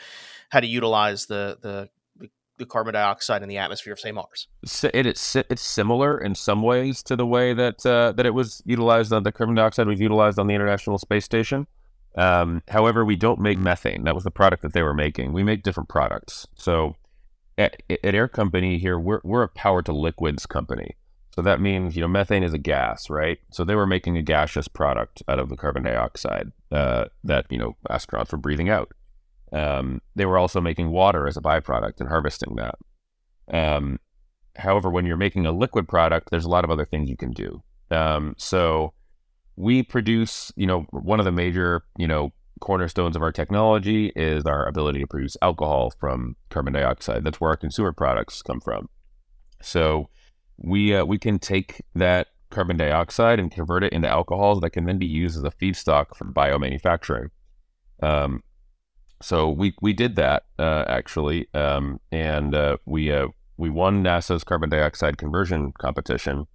how 0.49 0.59
to 0.59 0.67
utilize 0.67 1.25
the 1.25 1.57
the 1.61 1.89
the 2.57 2.65
carbon 2.65 2.93
dioxide 2.93 3.43
in 3.43 3.49
the 3.49 3.57
atmosphere 3.57 3.93
of 3.93 3.99
say 3.99 4.11
Mars. 4.11 4.47
It 4.93 5.05
is 5.05 5.35
it's 5.49 5.61
similar 5.61 6.17
in 6.17 6.35
some 6.35 6.61
ways 6.61 7.03
to 7.03 7.15
the 7.15 7.25
way 7.25 7.53
that 7.53 7.85
uh, 7.85 8.11
that 8.13 8.25
it 8.25 8.33
was 8.33 8.61
utilized 8.65 9.13
on 9.13 9.23
the 9.23 9.31
carbon 9.31 9.55
dioxide 9.55 9.87
was 9.87 9.99
utilized 9.99 10.39
on 10.39 10.47
the 10.47 10.55
International 10.55 10.97
Space 10.97 11.25
Station. 11.25 11.67
Um, 12.15 12.63
however, 12.67 13.05
we 13.05 13.15
don't 13.15 13.39
make 13.39 13.59
methane. 13.59 14.03
That 14.05 14.15
was 14.15 14.23
the 14.23 14.31
product 14.31 14.63
that 14.63 14.73
they 14.73 14.81
were 14.81 14.95
making. 14.95 15.33
We 15.33 15.43
make 15.43 15.61
different 15.61 15.87
products. 15.87 16.47
So 16.55 16.95
at, 17.57 17.81
at 17.89 18.15
Air 18.15 18.27
Company 18.27 18.77
here, 18.77 18.99
we're, 18.99 19.21
we're 19.23 19.43
a 19.43 19.49
power 19.49 19.81
to 19.83 19.91
liquids 19.91 20.45
company. 20.45 20.95
So 21.31 21.41
that 21.43 21.61
means, 21.61 21.95
you 21.95 22.01
know, 22.01 22.07
methane 22.07 22.43
is 22.43 22.53
a 22.53 22.57
gas, 22.57 23.09
right? 23.09 23.37
So 23.51 23.63
they 23.63 23.75
were 23.75 23.85
making 23.85 24.17
a 24.17 24.23
gaseous 24.23 24.67
product 24.67 25.21
out 25.27 25.37
of 25.37 25.49
the 25.49 25.55
carbon 25.55 25.83
dioxide 25.83 26.51
uh, 26.71 27.05
that, 27.23 27.45
you 27.51 27.59
know, 27.59 27.75
astronauts 27.89 28.31
were 28.31 28.39
breathing 28.39 28.69
out. 28.69 28.91
Um, 29.53 30.01
they 30.15 30.25
were 30.25 30.37
also 30.37 30.59
making 30.59 30.89
water 30.89 31.27
as 31.27 31.37
a 31.37 31.41
byproduct 31.41 31.99
and 31.99 32.09
harvesting 32.09 32.55
that. 32.55 32.75
Um, 33.53 33.99
however, 34.55 34.89
when 34.89 35.05
you're 35.05 35.15
making 35.15 35.45
a 35.45 35.51
liquid 35.51 35.87
product, 35.87 36.29
there's 36.31 36.45
a 36.45 36.49
lot 36.49 36.63
of 36.63 36.71
other 36.71 36.85
things 36.85 37.09
you 37.09 37.17
can 37.17 37.31
do. 37.31 37.61
Um, 37.91 38.33
so 38.37 38.93
we 39.55 39.83
produce, 39.83 40.51
you 40.55 40.67
know, 40.67 40.87
one 40.91 41.19
of 41.19 41.25
the 41.25 41.31
major, 41.31 41.83
you 41.97 42.07
know, 42.07 42.33
cornerstones 42.59 43.15
of 43.15 43.21
our 43.21 43.31
technology 43.31 44.11
is 44.15 44.45
our 44.45 44.67
ability 44.67 44.99
to 44.99 45.07
produce 45.07 45.37
alcohol 45.41 45.91
from 45.99 46.35
carbon 46.49 46.73
dioxide. 46.73 47.23
That's 47.23 47.39
where 47.39 47.51
our 47.51 47.57
consumer 47.57 47.91
products 47.91 48.41
come 48.41 48.59
from. 48.59 48.89
So 49.61 50.09
we 50.57 50.95
uh, 50.95 51.05
we 51.05 51.17
can 51.17 51.39
take 51.39 51.81
that 51.95 52.27
carbon 52.49 52.77
dioxide 52.77 53.39
and 53.39 53.51
convert 53.51 53.83
it 53.83 53.93
into 53.93 54.07
alcohols 54.07 54.61
that 54.61 54.71
can 54.71 54.85
then 54.85 54.97
be 54.97 55.05
used 55.05 55.37
as 55.37 55.43
a 55.43 55.51
feedstock 55.51 56.15
for 56.15 56.25
biomanufacturing. 56.25 57.29
Um, 58.01 58.43
so 59.21 59.49
we 59.49 59.73
we 59.81 59.93
did 59.93 60.15
that 60.15 60.43
uh, 60.59 60.85
actually, 60.87 61.47
um, 61.53 61.99
and 62.11 62.53
uh, 62.53 62.77
we 62.85 63.11
uh, 63.11 63.27
we 63.57 63.69
won 63.69 64.03
NASA's 64.03 64.43
carbon 64.43 64.69
dioxide 64.69 65.17
conversion 65.17 65.73
competition 65.79 66.45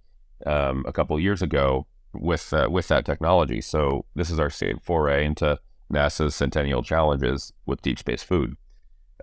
um, 0.45 0.83
a 0.87 0.93
couple 0.93 1.19
years 1.19 1.41
ago 1.41 1.87
with 2.13 2.53
uh, 2.53 2.67
with 2.71 2.87
that 2.87 3.05
technology. 3.05 3.61
So 3.61 4.05
this 4.15 4.29
is 4.29 4.39
our 4.39 4.49
foray 4.81 5.25
into 5.25 5.59
NASA's 5.93 6.35
Centennial 6.35 6.83
challenges 6.83 7.53
with 7.65 7.81
deep 7.81 7.99
space 7.99 8.23
food. 8.23 8.57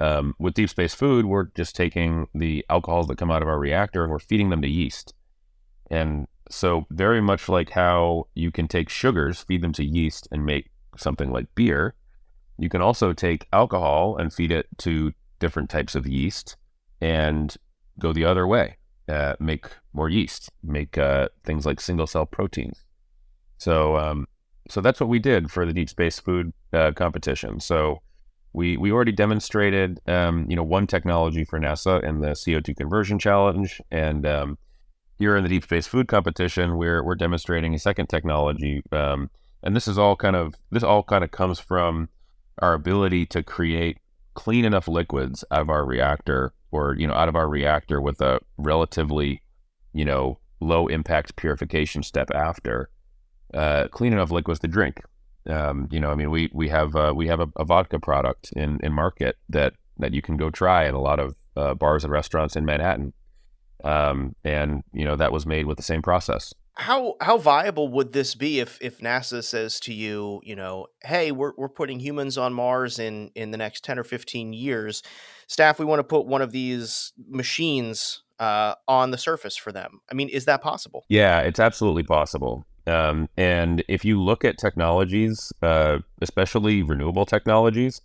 Um, 0.00 0.34
with 0.38 0.54
deep 0.54 0.70
space 0.70 0.94
food, 0.94 1.26
we're 1.26 1.50
just 1.54 1.76
taking 1.76 2.28
the 2.34 2.64
alcohols 2.70 3.06
that 3.08 3.18
come 3.18 3.30
out 3.30 3.42
of 3.42 3.48
our 3.48 3.58
reactor 3.58 4.02
and 4.02 4.10
we're 4.10 4.18
feeding 4.18 4.48
them 4.48 4.62
to 4.62 4.68
yeast. 4.68 5.12
And 5.90 6.26
so, 6.48 6.86
very 6.90 7.20
much 7.20 7.48
like 7.48 7.70
how 7.70 8.28
you 8.34 8.50
can 8.50 8.66
take 8.66 8.88
sugars, 8.88 9.42
feed 9.42 9.62
them 9.62 9.72
to 9.74 9.84
yeast, 9.84 10.26
and 10.32 10.46
make 10.46 10.70
something 10.96 11.30
like 11.30 11.54
beer, 11.54 11.94
you 12.58 12.68
can 12.68 12.80
also 12.80 13.12
take 13.12 13.46
alcohol 13.52 14.16
and 14.16 14.32
feed 14.32 14.52
it 14.52 14.66
to 14.78 15.12
different 15.38 15.70
types 15.70 15.94
of 15.94 16.06
yeast 16.06 16.56
and 17.00 17.56
go 17.98 18.12
the 18.12 18.24
other 18.24 18.46
way, 18.46 18.76
uh, 19.08 19.34
make 19.40 19.66
more 19.92 20.08
yeast, 20.08 20.50
make 20.62 20.98
uh, 20.98 21.28
things 21.44 21.66
like 21.66 21.80
single 21.80 22.06
cell 22.06 22.26
proteins. 22.26 22.84
So, 23.58 23.96
um, 23.96 24.26
so 24.68 24.80
that's 24.80 25.00
what 25.00 25.08
we 25.08 25.18
did 25.18 25.50
for 25.50 25.66
the 25.66 25.72
deep 25.72 25.88
space 25.88 26.20
food 26.20 26.52
uh, 26.72 26.92
competition. 26.92 27.60
So, 27.60 28.00
we 28.52 28.76
we 28.76 28.90
already 28.90 29.12
demonstrated, 29.12 30.00
um, 30.06 30.46
you 30.48 30.56
know, 30.56 30.64
one 30.64 30.86
technology 30.86 31.44
for 31.44 31.60
NASA 31.60 32.02
in 32.02 32.20
the 32.20 32.30
CO2 32.30 32.76
conversion 32.76 33.18
challenge, 33.18 33.80
and 33.90 34.26
um, 34.26 34.58
here 35.18 35.36
in 35.36 35.42
the 35.42 35.48
deep 35.48 35.64
space 35.64 35.86
food 35.86 36.08
competition, 36.08 36.76
we're 36.76 37.04
we're 37.04 37.14
demonstrating 37.14 37.74
a 37.74 37.78
second 37.78 38.08
technology, 38.08 38.82
um, 38.90 39.30
and 39.62 39.76
this 39.76 39.86
is 39.86 39.98
all 39.98 40.16
kind 40.16 40.34
of 40.34 40.54
this 40.70 40.82
all 40.82 41.02
kind 41.02 41.22
of 41.22 41.30
comes 41.30 41.60
from 41.60 42.08
our 42.58 42.74
ability 42.74 43.26
to 43.26 43.42
create 43.42 43.98
clean 44.34 44.64
enough 44.64 44.88
liquids 44.88 45.44
out 45.50 45.60
of 45.60 45.70
our 45.70 45.84
reactor, 45.84 46.52
or 46.72 46.96
you 46.96 47.06
know, 47.06 47.14
out 47.14 47.28
of 47.28 47.36
our 47.36 47.48
reactor 47.48 48.00
with 48.00 48.20
a 48.20 48.40
relatively, 48.58 49.42
you 49.92 50.04
know, 50.04 50.38
low 50.60 50.88
impact 50.88 51.36
purification 51.36 52.02
step 52.02 52.30
after, 52.34 52.90
uh, 53.54 53.86
clean 53.88 54.12
enough 54.12 54.30
liquids 54.30 54.60
to 54.60 54.68
drink. 54.68 55.02
Um, 55.46 55.88
you 55.90 56.00
know, 56.00 56.10
I 56.10 56.14
mean, 56.14 56.30
we 56.30 56.50
we 56.52 56.68
have 56.68 56.94
uh, 56.94 57.12
we 57.14 57.26
have 57.28 57.40
a, 57.40 57.48
a, 57.56 57.64
vodka 57.64 57.98
product 57.98 58.52
in 58.52 58.78
in 58.82 58.92
market 58.92 59.36
that 59.48 59.74
that 59.98 60.12
you 60.12 60.22
can 60.22 60.36
go 60.36 60.50
try 60.50 60.86
at 60.86 60.94
a 60.94 60.98
lot 60.98 61.18
of 61.18 61.34
uh, 61.56 61.74
bars 61.74 62.04
and 62.04 62.12
restaurants 62.12 62.56
in 62.56 62.64
Manhattan. 62.64 63.12
Um, 63.82 64.36
and 64.44 64.82
you 64.92 65.04
know 65.04 65.16
that 65.16 65.32
was 65.32 65.46
made 65.46 65.66
with 65.66 65.78
the 65.78 65.82
same 65.82 66.02
process. 66.02 66.52
How 66.74 67.14
how 67.20 67.38
viable 67.38 67.88
would 67.88 68.12
this 68.12 68.34
be 68.34 68.60
if 68.60 68.78
if 68.82 69.00
NASA 69.00 69.42
says 69.42 69.80
to 69.80 69.94
you, 69.94 70.40
you 70.44 70.54
know, 70.54 70.86
hey, 71.02 71.32
we're 71.32 71.52
we're 71.56 71.68
putting 71.68 72.00
humans 72.00 72.36
on 72.36 72.52
Mars 72.52 72.98
in 72.98 73.30
in 73.34 73.50
the 73.50 73.58
next 73.58 73.82
ten 73.82 73.98
or 73.98 74.04
fifteen 74.04 74.52
years, 74.52 75.02
staff, 75.46 75.78
we 75.78 75.84
want 75.84 76.00
to 76.00 76.04
put 76.04 76.26
one 76.26 76.42
of 76.42 76.52
these 76.52 77.12
machines 77.28 78.22
uh, 78.38 78.74
on 78.88 79.10
the 79.10 79.18
surface 79.18 79.56
for 79.56 79.72
them. 79.72 80.00
I 80.10 80.14
mean, 80.14 80.28
is 80.28 80.46
that 80.46 80.62
possible? 80.62 81.04
Yeah, 81.08 81.40
it's 81.40 81.60
absolutely 81.60 82.04
possible. 82.04 82.64
Um, 82.86 83.28
and 83.36 83.84
if 83.88 84.04
you 84.04 84.20
look 84.20 84.44
at 84.44 84.58
technologies, 84.58 85.52
uh, 85.62 85.98
especially 86.20 86.82
renewable 86.82 87.26
technologies, 87.26 88.00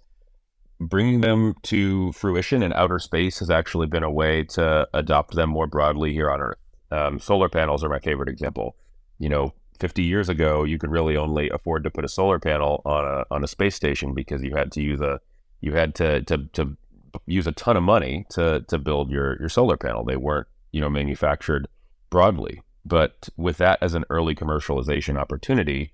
bringing 0.79 1.21
them 1.21 1.55
to 1.63 2.11
fruition 2.11 2.61
in 2.61 2.73
outer 2.73 2.99
space 2.99 3.39
has 3.39 3.49
actually 3.49 3.87
been 3.87 4.03
a 4.03 4.11
way 4.11 4.43
to 4.43 4.87
adopt 4.93 5.35
them 5.35 5.49
more 5.49 5.67
broadly 5.67 6.13
here 6.13 6.29
on 6.29 6.41
Earth. 6.41 6.57
Um, 6.91 7.19
solar 7.19 7.49
panels 7.49 7.83
are 7.83 7.89
my 7.89 7.99
favorite 7.99 8.29
example. 8.29 8.75
You 9.17 9.29
know, 9.29 9.53
50 9.79 10.03
years 10.03 10.29
ago, 10.29 10.63
you 10.63 10.77
could 10.77 10.91
really 10.91 11.17
only 11.17 11.49
afford 11.49 11.83
to 11.83 11.89
put 11.89 12.05
a 12.05 12.09
solar 12.09 12.39
panel 12.39 12.81
on 12.85 13.05
a 13.05 13.25
on 13.31 13.43
a 13.43 13.47
space 13.47 13.75
station 13.75 14.13
because 14.13 14.43
you 14.43 14.55
had 14.55 14.71
to 14.73 14.81
use 14.81 15.01
a 15.01 15.19
you 15.61 15.73
had 15.73 15.95
to 15.95 16.21
to, 16.23 16.37
to 16.53 16.77
use 17.25 17.47
a 17.47 17.51
ton 17.51 17.77
of 17.77 17.83
money 17.83 18.25
to 18.29 18.63
to 18.67 18.77
build 18.77 19.09
your 19.09 19.37
your 19.39 19.49
solar 19.49 19.77
panel. 19.77 20.03
They 20.03 20.17
weren't 20.17 20.47
you 20.71 20.81
know 20.81 20.89
manufactured 20.89 21.67
broadly, 22.09 22.61
but 22.85 23.29
with 23.35 23.57
that 23.57 23.79
as 23.81 23.95
an 23.95 24.05
early 24.09 24.35
commercialization 24.35 25.17
opportunity, 25.19 25.93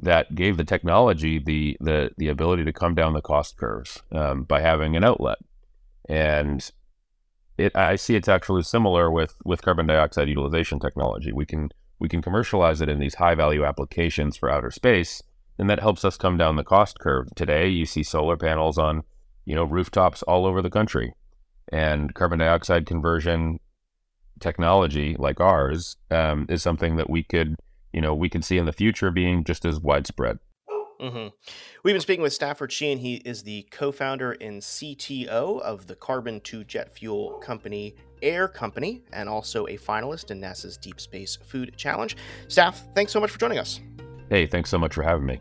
that 0.00 0.34
gave 0.34 0.56
the 0.56 0.64
technology 0.64 1.38
the 1.38 1.76
the 1.80 2.10
the 2.16 2.28
ability 2.28 2.64
to 2.64 2.72
come 2.72 2.94
down 2.94 3.14
the 3.14 3.20
cost 3.20 3.56
curves 3.56 4.02
um, 4.12 4.44
by 4.44 4.60
having 4.60 4.96
an 4.96 5.04
outlet, 5.04 5.38
and 6.08 6.70
it 7.56 7.76
I 7.76 7.96
see 7.96 8.14
it's 8.14 8.28
actually 8.28 8.62
similar 8.62 9.10
with 9.10 9.34
with 9.44 9.62
carbon 9.62 9.86
dioxide 9.86 10.28
utilization 10.28 10.78
technology. 10.78 11.32
We 11.32 11.44
can 11.44 11.70
we 11.98 12.08
can 12.08 12.22
commercialize 12.22 12.80
it 12.80 12.88
in 12.88 13.00
these 13.00 13.16
high 13.16 13.34
value 13.34 13.64
applications 13.64 14.36
for 14.36 14.48
outer 14.48 14.70
space, 14.70 15.22
and 15.58 15.68
that 15.68 15.80
helps 15.80 16.04
us 16.04 16.16
come 16.16 16.36
down 16.36 16.54
the 16.54 16.62
cost 16.62 17.00
curve. 17.00 17.34
Today, 17.34 17.68
you 17.68 17.84
see 17.84 18.04
solar 18.04 18.36
panels 18.36 18.78
on 18.78 19.02
you 19.44 19.56
know 19.56 19.64
rooftops 19.64 20.22
all 20.22 20.46
over 20.46 20.62
the 20.62 20.70
country, 20.70 21.12
and 21.72 22.14
carbon 22.14 22.38
dioxide 22.38 22.86
conversion 22.86 23.58
technology 24.40 25.16
like 25.18 25.40
ours 25.40 25.96
um, 26.10 26.46
is 26.48 26.62
something 26.62 26.96
that 26.96 27.10
we 27.10 27.22
could 27.22 27.56
you 27.92 28.00
know, 28.00 28.14
we 28.14 28.28
can 28.28 28.42
see 28.42 28.58
in 28.58 28.66
the 28.66 28.72
future 28.72 29.10
being 29.10 29.44
just 29.44 29.64
as 29.64 29.80
widespread. 29.80 30.38
Mm-hmm. 31.00 31.28
We've 31.84 31.94
been 31.94 32.00
speaking 32.00 32.22
with 32.22 32.32
Stafford 32.32 32.72
Sheehan. 32.72 32.98
He 32.98 33.16
is 33.16 33.44
the 33.44 33.66
co 33.70 33.92
founder 33.92 34.32
and 34.32 34.60
CTO 34.60 35.60
of 35.60 35.86
the 35.86 35.94
carbon 35.94 36.40
to 36.42 36.64
jet 36.64 36.92
fuel 36.92 37.38
company 37.38 37.94
Air 38.20 38.48
Company 38.48 39.04
and 39.12 39.28
also 39.28 39.66
a 39.66 39.76
finalist 39.76 40.32
in 40.32 40.40
NASA's 40.40 40.76
Deep 40.76 41.00
Space 41.00 41.36
Food 41.36 41.72
Challenge. 41.76 42.16
Staff, 42.48 42.84
thanks 42.94 43.12
so 43.12 43.20
much 43.20 43.30
for 43.30 43.38
joining 43.38 43.58
us. 43.58 43.80
Hey, 44.28 44.46
thanks 44.46 44.70
so 44.70 44.78
much 44.78 44.94
for 44.94 45.04
having 45.04 45.24
me. 45.24 45.40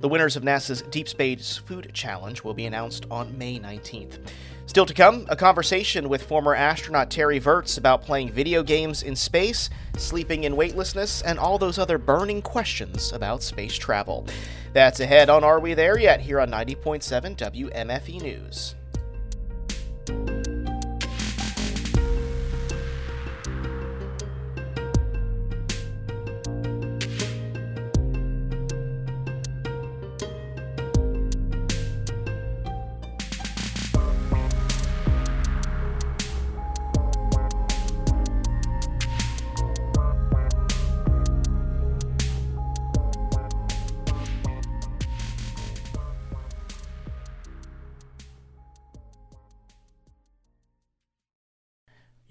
The 0.00 0.08
winners 0.08 0.34
of 0.34 0.42
NASA's 0.42 0.80
Deep 0.82 1.08
Space 1.08 1.58
Food 1.58 1.90
Challenge 1.92 2.42
will 2.42 2.54
be 2.54 2.64
announced 2.64 3.04
on 3.10 3.36
May 3.36 3.58
19th. 3.58 4.18
Still 4.66 4.84
to 4.86 4.94
come, 4.94 5.26
a 5.28 5.36
conversation 5.36 6.08
with 6.08 6.24
former 6.24 6.54
astronaut 6.54 7.08
Terry 7.10 7.38
Virts 7.38 7.78
about 7.78 8.02
playing 8.02 8.32
video 8.32 8.62
games 8.62 9.02
in 9.02 9.14
space, 9.16 9.70
sleeping 9.96 10.44
in 10.44 10.56
weightlessness, 10.56 11.22
and 11.22 11.38
all 11.38 11.56
those 11.56 11.78
other 11.78 11.98
burning 11.98 12.42
questions 12.42 13.12
about 13.12 13.42
space 13.42 13.74
travel. 13.74 14.26
That's 14.72 15.00
ahead 15.00 15.30
on 15.30 15.44
Are 15.44 15.60
We 15.60 15.74
There 15.74 15.98
Yet? 15.98 16.20
here 16.20 16.40
on 16.40 16.50
90.7 16.50 17.36
WMFE 17.36 18.20
News. 18.20 18.74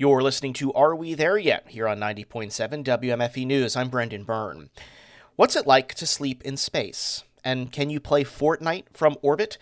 You're 0.05 0.21
listening 0.21 0.53
to 0.53 0.71
Are 0.73 0.95
We 0.95 1.15
There 1.15 1.35
Yet? 1.35 1.65
here 1.69 1.87
on 1.87 1.97
90.7 1.97 2.83
WMFE 2.83 3.43
News. 3.43 3.75
I'm 3.75 3.89
Brendan 3.89 4.23
Byrne. 4.23 4.69
What's 5.35 5.55
it 5.55 5.65
like 5.65 5.95
to 5.95 6.05
sleep 6.05 6.43
in 6.43 6.57
space? 6.57 7.23
And 7.43 7.71
can 7.71 7.89
you 7.89 7.99
play 7.99 8.23
Fortnite 8.23 8.83
from 8.93 9.17
orbit? 9.23 9.57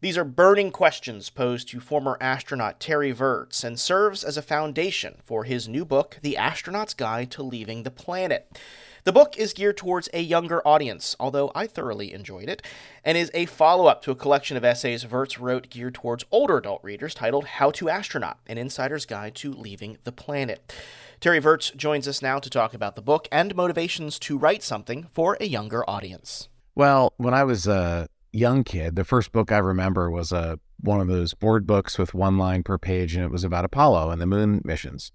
These 0.00 0.18
are 0.18 0.24
burning 0.24 0.72
questions 0.72 1.30
posed 1.30 1.68
to 1.68 1.78
former 1.78 2.18
astronaut 2.20 2.80
Terry 2.80 3.12
Virts 3.12 3.62
and 3.62 3.78
serves 3.78 4.24
as 4.24 4.36
a 4.36 4.42
foundation 4.42 5.18
for 5.24 5.44
his 5.44 5.68
new 5.68 5.84
book, 5.84 6.18
The 6.20 6.36
Astronaut's 6.36 6.92
Guide 6.92 7.30
to 7.30 7.44
Leaving 7.44 7.84
the 7.84 7.92
Planet. 7.92 8.58
The 9.06 9.12
book 9.12 9.38
is 9.38 9.52
geared 9.52 9.76
towards 9.76 10.08
a 10.12 10.20
younger 10.20 10.66
audience, 10.66 11.14
although 11.20 11.52
I 11.54 11.68
thoroughly 11.68 12.12
enjoyed 12.12 12.48
it, 12.48 12.60
and 13.04 13.16
is 13.16 13.30
a 13.34 13.46
follow 13.46 13.86
up 13.86 14.02
to 14.02 14.10
a 14.10 14.16
collection 14.16 14.56
of 14.56 14.64
essays 14.64 15.04
Virts 15.04 15.38
wrote 15.38 15.70
geared 15.70 15.94
towards 15.94 16.24
older 16.32 16.58
adult 16.58 16.82
readers 16.82 17.14
titled 17.14 17.44
How 17.44 17.70
to 17.70 17.88
Astronaut 17.88 18.38
An 18.48 18.58
Insider's 18.58 19.06
Guide 19.06 19.36
to 19.36 19.52
Leaving 19.52 19.98
the 20.02 20.10
Planet. 20.10 20.74
Terry 21.20 21.38
Virts 21.38 21.70
joins 21.70 22.08
us 22.08 22.20
now 22.20 22.40
to 22.40 22.50
talk 22.50 22.74
about 22.74 22.96
the 22.96 23.00
book 23.00 23.28
and 23.30 23.54
motivations 23.54 24.18
to 24.18 24.36
write 24.36 24.64
something 24.64 25.04
for 25.12 25.36
a 25.40 25.46
younger 25.46 25.88
audience. 25.88 26.48
Well, 26.74 27.12
when 27.16 27.32
I 27.32 27.44
was 27.44 27.68
a 27.68 28.08
young 28.32 28.64
kid, 28.64 28.96
the 28.96 29.04
first 29.04 29.30
book 29.30 29.52
I 29.52 29.58
remember 29.58 30.10
was 30.10 30.32
a 30.32 30.58
one 30.80 31.00
of 31.00 31.06
those 31.06 31.32
board 31.32 31.64
books 31.64 31.96
with 31.96 32.12
one 32.12 32.38
line 32.38 32.64
per 32.64 32.76
page, 32.76 33.14
and 33.14 33.24
it 33.24 33.30
was 33.30 33.44
about 33.44 33.64
Apollo 33.64 34.10
and 34.10 34.20
the 34.20 34.26
moon 34.26 34.62
missions. 34.64 35.12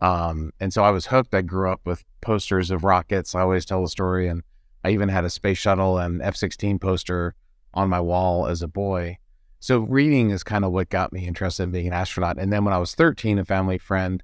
Um, 0.00 0.52
and 0.60 0.72
so 0.72 0.82
I 0.82 0.90
was 0.90 1.06
hooked. 1.06 1.34
I 1.34 1.42
grew 1.42 1.70
up 1.70 1.80
with 1.84 2.04
posters 2.20 2.70
of 2.70 2.84
rockets. 2.84 3.34
I 3.34 3.40
always 3.40 3.64
tell 3.64 3.82
the 3.82 3.88
story, 3.88 4.28
and 4.28 4.42
I 4.84 4.90
even 4.90 5.08
had 5.08 5.24
a 5.24 5.30
space 5.30 5.58
shuttle 5.58 5.98
and 5.98 6.22
F 6.22 6.36
16 6.36 6.78
poster 6.78 7.34
on 7.74 7.88
my 7.88 8.00
wall 8.00 8.46
as 8.46 8.62
a 8.62 8.68
boy. 8.68 9.18
So 9.58 9.80
reading 9.80 10.30
is 10.30 10.44
kind 10.44 10.64
of 10.64 10.72
what 10.72 10.90
got 10.90 11.12
me 11.12 11.26
interested 11.26 11.64
in 11.64 11.70
being 11.70 11.88
an 11.88 11.92
astronaut. 11.92 12.38
And 12.38 12.52
then 12.52 12.64
when 12.64 12.74
I 12.74 12.78
was 12.78 12.94
13, 12.94 13.38
a 13.38 13.44
family 13.44 13.78
friend 13.78 14.22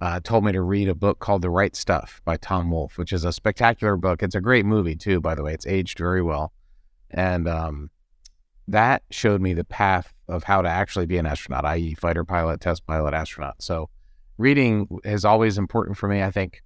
uh, 0.00 0.20
told 0.20 0.44
me 0.44 0.52
to 0.52 0.60
read 0.60 0.88
a 0.88 0.94
book 0.94 1.18
called 1.18 1.42
The 1.42 1.50
Right 1.50 1.74
Stuff 1.74 2.20
by 2.24 2.36
Tom 2.36 2.70
Wolfe, 2.70 2.98
which 2.98 3.12
is 3.12 3.24
a 3.24 3.32
spectacular 3.32 3.96
book. 3.96 4.22
It's 4.22 4.34
a 4.34 4.40
great 4.40 4.66
movie 4.66 4.96
too, 4.96 5.20
by 5.20 5.34
the 5.34 5.42
way. 5.42 5.54
It's 5.54 5.66
aged 5.66 5.98
very 5.98 6.22
well, 6.22 6.52
and 7.10 7.48
um, 7.48 7.90
that 8.68 9.02
showed 9.10 9.40
me 9.40 9.54
the 9.54 9.64
path 9.64 10.12
of 10.28 10.44
how 10.44 10.60
to 10.60 10.68
actually 10.68 11.06
be 11.06 11.18
an 11.18 11.26
astronaut, 11.26 11.64
i.e., 11.64 11.94
fighter 11.94 12.24
pilot, 12.24 12.60
test 12.60 12.86
pilot, 12.86 13.14
astronaut. 13.14 13.62
So 13.62 13.88
reading 14.38 14.88
is 15.04 15.24
always 15.24 15.58
important 15.58 15.96
for 15.96 16.08
me. 16.08 16.22
I 16.22 16.30
think 16.30 16.62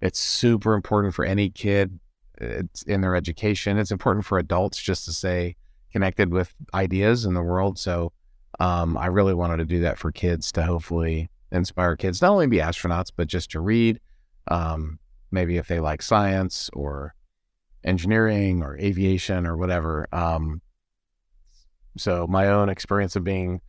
it's 0.00 0.18
super 0.18 0.74
important 0.74 1.14
for 1.14 1.24
any 1.24 1.50
kid. 1.50 1.98
It's 2.38 2.82
in 2.82 3.00
their 3.00 3.14
education. 3.14 3.78
It's 3.78 3.92
important 3.92 4.24
for 4.24 4.38
adults 4.38 4.80
just 4.82 5.04
to 5.04 5.12
stay 5.12 5.56
connected 5.92 6.32
with 6.32 6.54
ideas 6.74 7.24
in 7.24 7.34
the 7.34 7.42
world. 7.42 7.78
So 7.78 8.12
um, 8.58 8.96
I 8.96 9.06
really 9.06 9.34
wanted 9.34 9.58
to 9.58 9.64
do 9.64 9.80
that 9.80 9.98
for 9.98 10.10
kids 10.10 10.50
to 10.52 10.62
hopefully 10.62 11.30
inspire 11.50 11.96
kids 11.96 12.22
not 12.22 12.30
only 12.30 12.46
be 12.46 12.58
astronauts 12.58 13.10
but 13.14 13.28
just 13.28 13.50
to 13.50 13.60
read. 13.60 14.00
Um, 14.48 14.98
maybe 15.30 15.56
if 15.56 15.68
they 15.68 15.80
like 15.80 16.02
science 16.02 16.68
or 16.72 17.14
engineering 17.84 18.62
or 18.62 18.76
aviation 18.78 19.46
or 19.46 19.56
whatever. 19.56 20.08
Um, 20.12 20.60
so 21.96 22.26
my 22.26 22.48
own 22.48 22.68
experience 22.68 23.16
of 23.16 23.24
being 23.24 23.60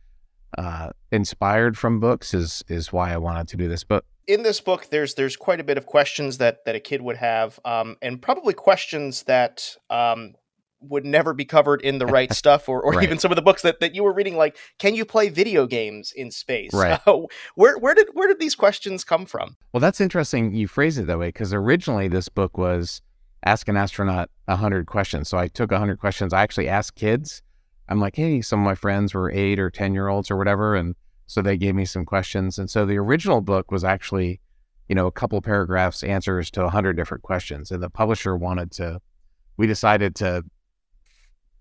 uh, 0.58 0.90
inspired 1.10 1.76
from 1.78 2.00
books 2.00 2.34
is 2.34 2.64
is 2.68 2.92
why 2.92 3.12
I 3.12 3.16
wanted 3.16 3.48
to 3.48 3.56
do 3.56 3.68
this. 3.68 3.84
book. 3.84 4.04
in 4.26 4.42
this 4.42 4.60
book, 4.60 4.88
there's 4.90 5.14
there's 5.14 5.36
quite 5.36 5.60
a 5.60 5.64
bit 5.64 5.78
of 5.78 5.86
questions 5.86 6.38
that 6.38 6.64
that 6.64 6.74
a 6.74 6.80
kid 6.80 7.02
would 7.02 7.16
have, 7.16 7.60
um, 7.64 7.96
and 8.02 8.20
probably 8.20 8.54
questions 8.54 9.24
that 9.24 9.76
um, 9.90 10.34
would 10.88 11.04
never 11.04 11.34
be 11.34 11.44
covered 11.44 11.80
in 11.82 11.98
the 11.98 12.06
right 12.06 12.32
stuff, 12.42 12.68
or, 12.68 12.82
or 12.82 12.92
right. 12.92 13.04
even 13.04 13.18
some 13.18 13.30
of 13.30 13.36
the 13.36 13.42
books 13.42 13.62
that, 13.62 13.80
that 13.80 13.94
you 13.94 14.02
were 14.02 14.12
reading. 14.12 14.36
Like, 14.36 14.56
can 14.78 14.94
you 14.94 15.04
play 15.04 15.28
video 15.28 15.66
games 15.66 16.12
in 16.14 16.30
space? 16.30 16.72
Right. 16.72 17.00
Uh, 17.06 17.20
where 17.54 17.78
where 17.78 17.94
did 17.94 18.08
where 18.14 18.28
did 18.28 18.40
these 18.40 18.54
questions 18.54 19.04
come 19.04 19.26
from? 19.26 19.56
Well, 19.72 19.80
that's 19.80 20.00
interesting. 20.00 20.54
You 20.54 20.68
phrase 20.68 20.98
it 20.98 21.06
that 21.06 21.18
way 21.18 21.28
because 21.28 21.52
originally 21.52 22.08
this 22.08 22.28
book 22.28 22.58
was 22.58 23.02
ask 23.44 23.68
an 23.68 23.76
astronaut 23.76 24.30
hundred 24.48 24.86
questions. 24.86 25.28
So 25.28 25.38
I 25.38 25.48
took 25.48 25.72
hundred 25.72 25.98
questions. 25.98 26.32
I 26.32 26.42
actually 26.42 26.68
asked 26.68 26.94
kids 26.94 27.42
I'm 27.88 28.00
like, 28.00 28.16
hey, 28.16 28.40
some 28.40 28.60
of 28.60 28.64
my 28.64 28.74
friends 28.74 29.14
were 29.14 29.30
eight 29.30 29.58
or 29.58 29.70
10 29.70 29.94
year 29.94 30.08
olds 30.08 30.30
or 30.30 30.36
whatever. 30.36 30.74
And 30.74 30.94
so 31.26 31.42
they 31.42 31.56
gave 31.56 31.74
me 31.74 31.84
some 31.84 32.04
questions. 32.04 32.58
And 32.58 32.70
so 32.70 32.86
the 32.86 32.98
original 32.98 33.40
book 33.40 33.70
was 33.70 33.84
actually, 33.84 34.40
you 34.88 34.94
know, 34.94 35.06
a 35.06 35.12
couple 35.12 35.40
paragraphs 35.42 36.02
answers 36.02 36.50
to 36.52 36.64
a 36.64 36.70
hundred 36.70 36.94
different 36.96 37.22
questions. 37.22 37.70
And 37.70 37.82
the 37.82 37.90
publisher 37.90 38.36
wanted 38.36 38.70
to, 38.72 39.00
we 39.56 39.66
decided 39.66 40.14
to 40.16 40.44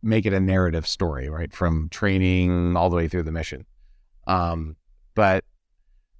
make 0.02 0.26
it 0.26 0.34
a 0.34 0.40
narrative 0.40 0.88
story, 0.88 1.30
right? 1.30 1.54
From 1.54 1.90
training 1.90 2.76
all 2.76 2.90
the 2.90 2.96
way 2.96 3.08
through 3.08 3.24
the 3.24 3.32
mission. 3.32 3.66
Um, 4.28 4.76
but 5.16 5.44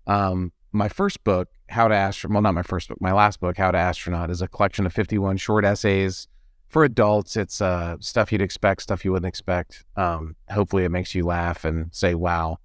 um, 0.08 0.52
my 0.72 0.90
first 0.90 1.24
book, 1.24 1.50
How 1.70 1.88
to 1.88 1.96
Astronaut, 1.96 2.36
well, 2.36 2.42
not 2.42 2.54
my 2.54 2.64
first 2.64 2.90
book, 2.90 3.00
my 3.02 3.14
last 3.14 3.40
book, 3.40 3.58
How 3.58 3.72
to 3.72 3.78
Astronaut, 3.78 4.30
is 4.30 4.42
a 4.42 4.48
collection 4.48 4.86
of 4.86 4.94
51 4.94 5.38
short 5.38 5.66
essays 5.66 6.28
for 6.74 6.84
adults, 6.84 7.38
it's 7.38 7.62
uh, 7.62 7.98
stuff 8.00 8.32
you'd 8.32 8.42
expect, 8.42 8.82
stuff 8.82 9.06
you 9.06 9.12
wouldn't 9.12 9.30
expect. 9.30 9.86
Um, 9.96 10.36
hopefully, 10.50 10.84
it 10.84 10.90
makes 10.90 11.16
you 11.16 11.26
laugh 11.26 11.64
and 11.64 11.94
say, 11.94 12.16
"Wow." 12.16 12.58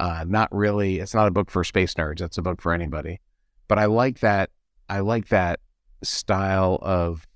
Uh, 0.00 0.24
not 0.26 0.48
really. 0.52 0.98
It's 0.98 1.14
not 1.14 1.28
a 1.28 1.30
book 1.30 1.50
for 1.50 1.62
space 1.64 1.94
nerds. 1.94 2.20
It's 2.20 2.38
a 2.38 2.42
book 2.42 2.60
for 2.60 2.72
anybody. 2.72 3.20
But 3.68 3.78
I 3.78 3.84
like 3.84 4.20
that. 4.20 4.50
I 4.88 5.00
like 5.00 5.28
that 5.28 5.60
style 6.02 6.78
of 6.82 7.26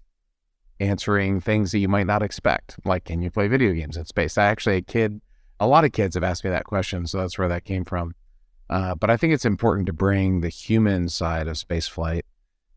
answering 0.80 1.40
things 1.40 1.72
that 1.72 1.78
you 1.78 1.88
might 1.88 2.06
not 2.06 2.22
expect. 2.22 2.76
Like, 2.84 3.04
can 3.04 3.22
you 3.22 3.30
play 3.30 3.48
video 3.48 3.72
games 3.72 3.96
in 3.96 4.04
space? 4.06 4.36
I 4.36 4.46
actually, 4.46 4.76
a 4.76 4.82
kid, 4.82 5.20
a 5.60 5.66
lot 5.66 5.84
of 5.84 5.92
kids 5.92 6.14
have 6.14 6.24
asked 6.24 6.44
me 6.44 6.50
that 6.50 6.64
question, 6.64 7.06
so 7.06 7.18
that's 7.18 7.38
where 7.38 7.48
that 7.48 7.64
came 7.64 7.84
from. 7.84 8.14
Uh, 8.68 8.94
but 8.94 9.10
I 9.10 9.16
think 9.16 9.32
it's 9.32 9.44
important 9.44 9.86
to 9.86 9.92
bring 9.92 10.40
the 10.40 10.48
human 10.48 11.08
side 11.08 11.46
of 11.46 11.56
spaceflight 11.56 12.22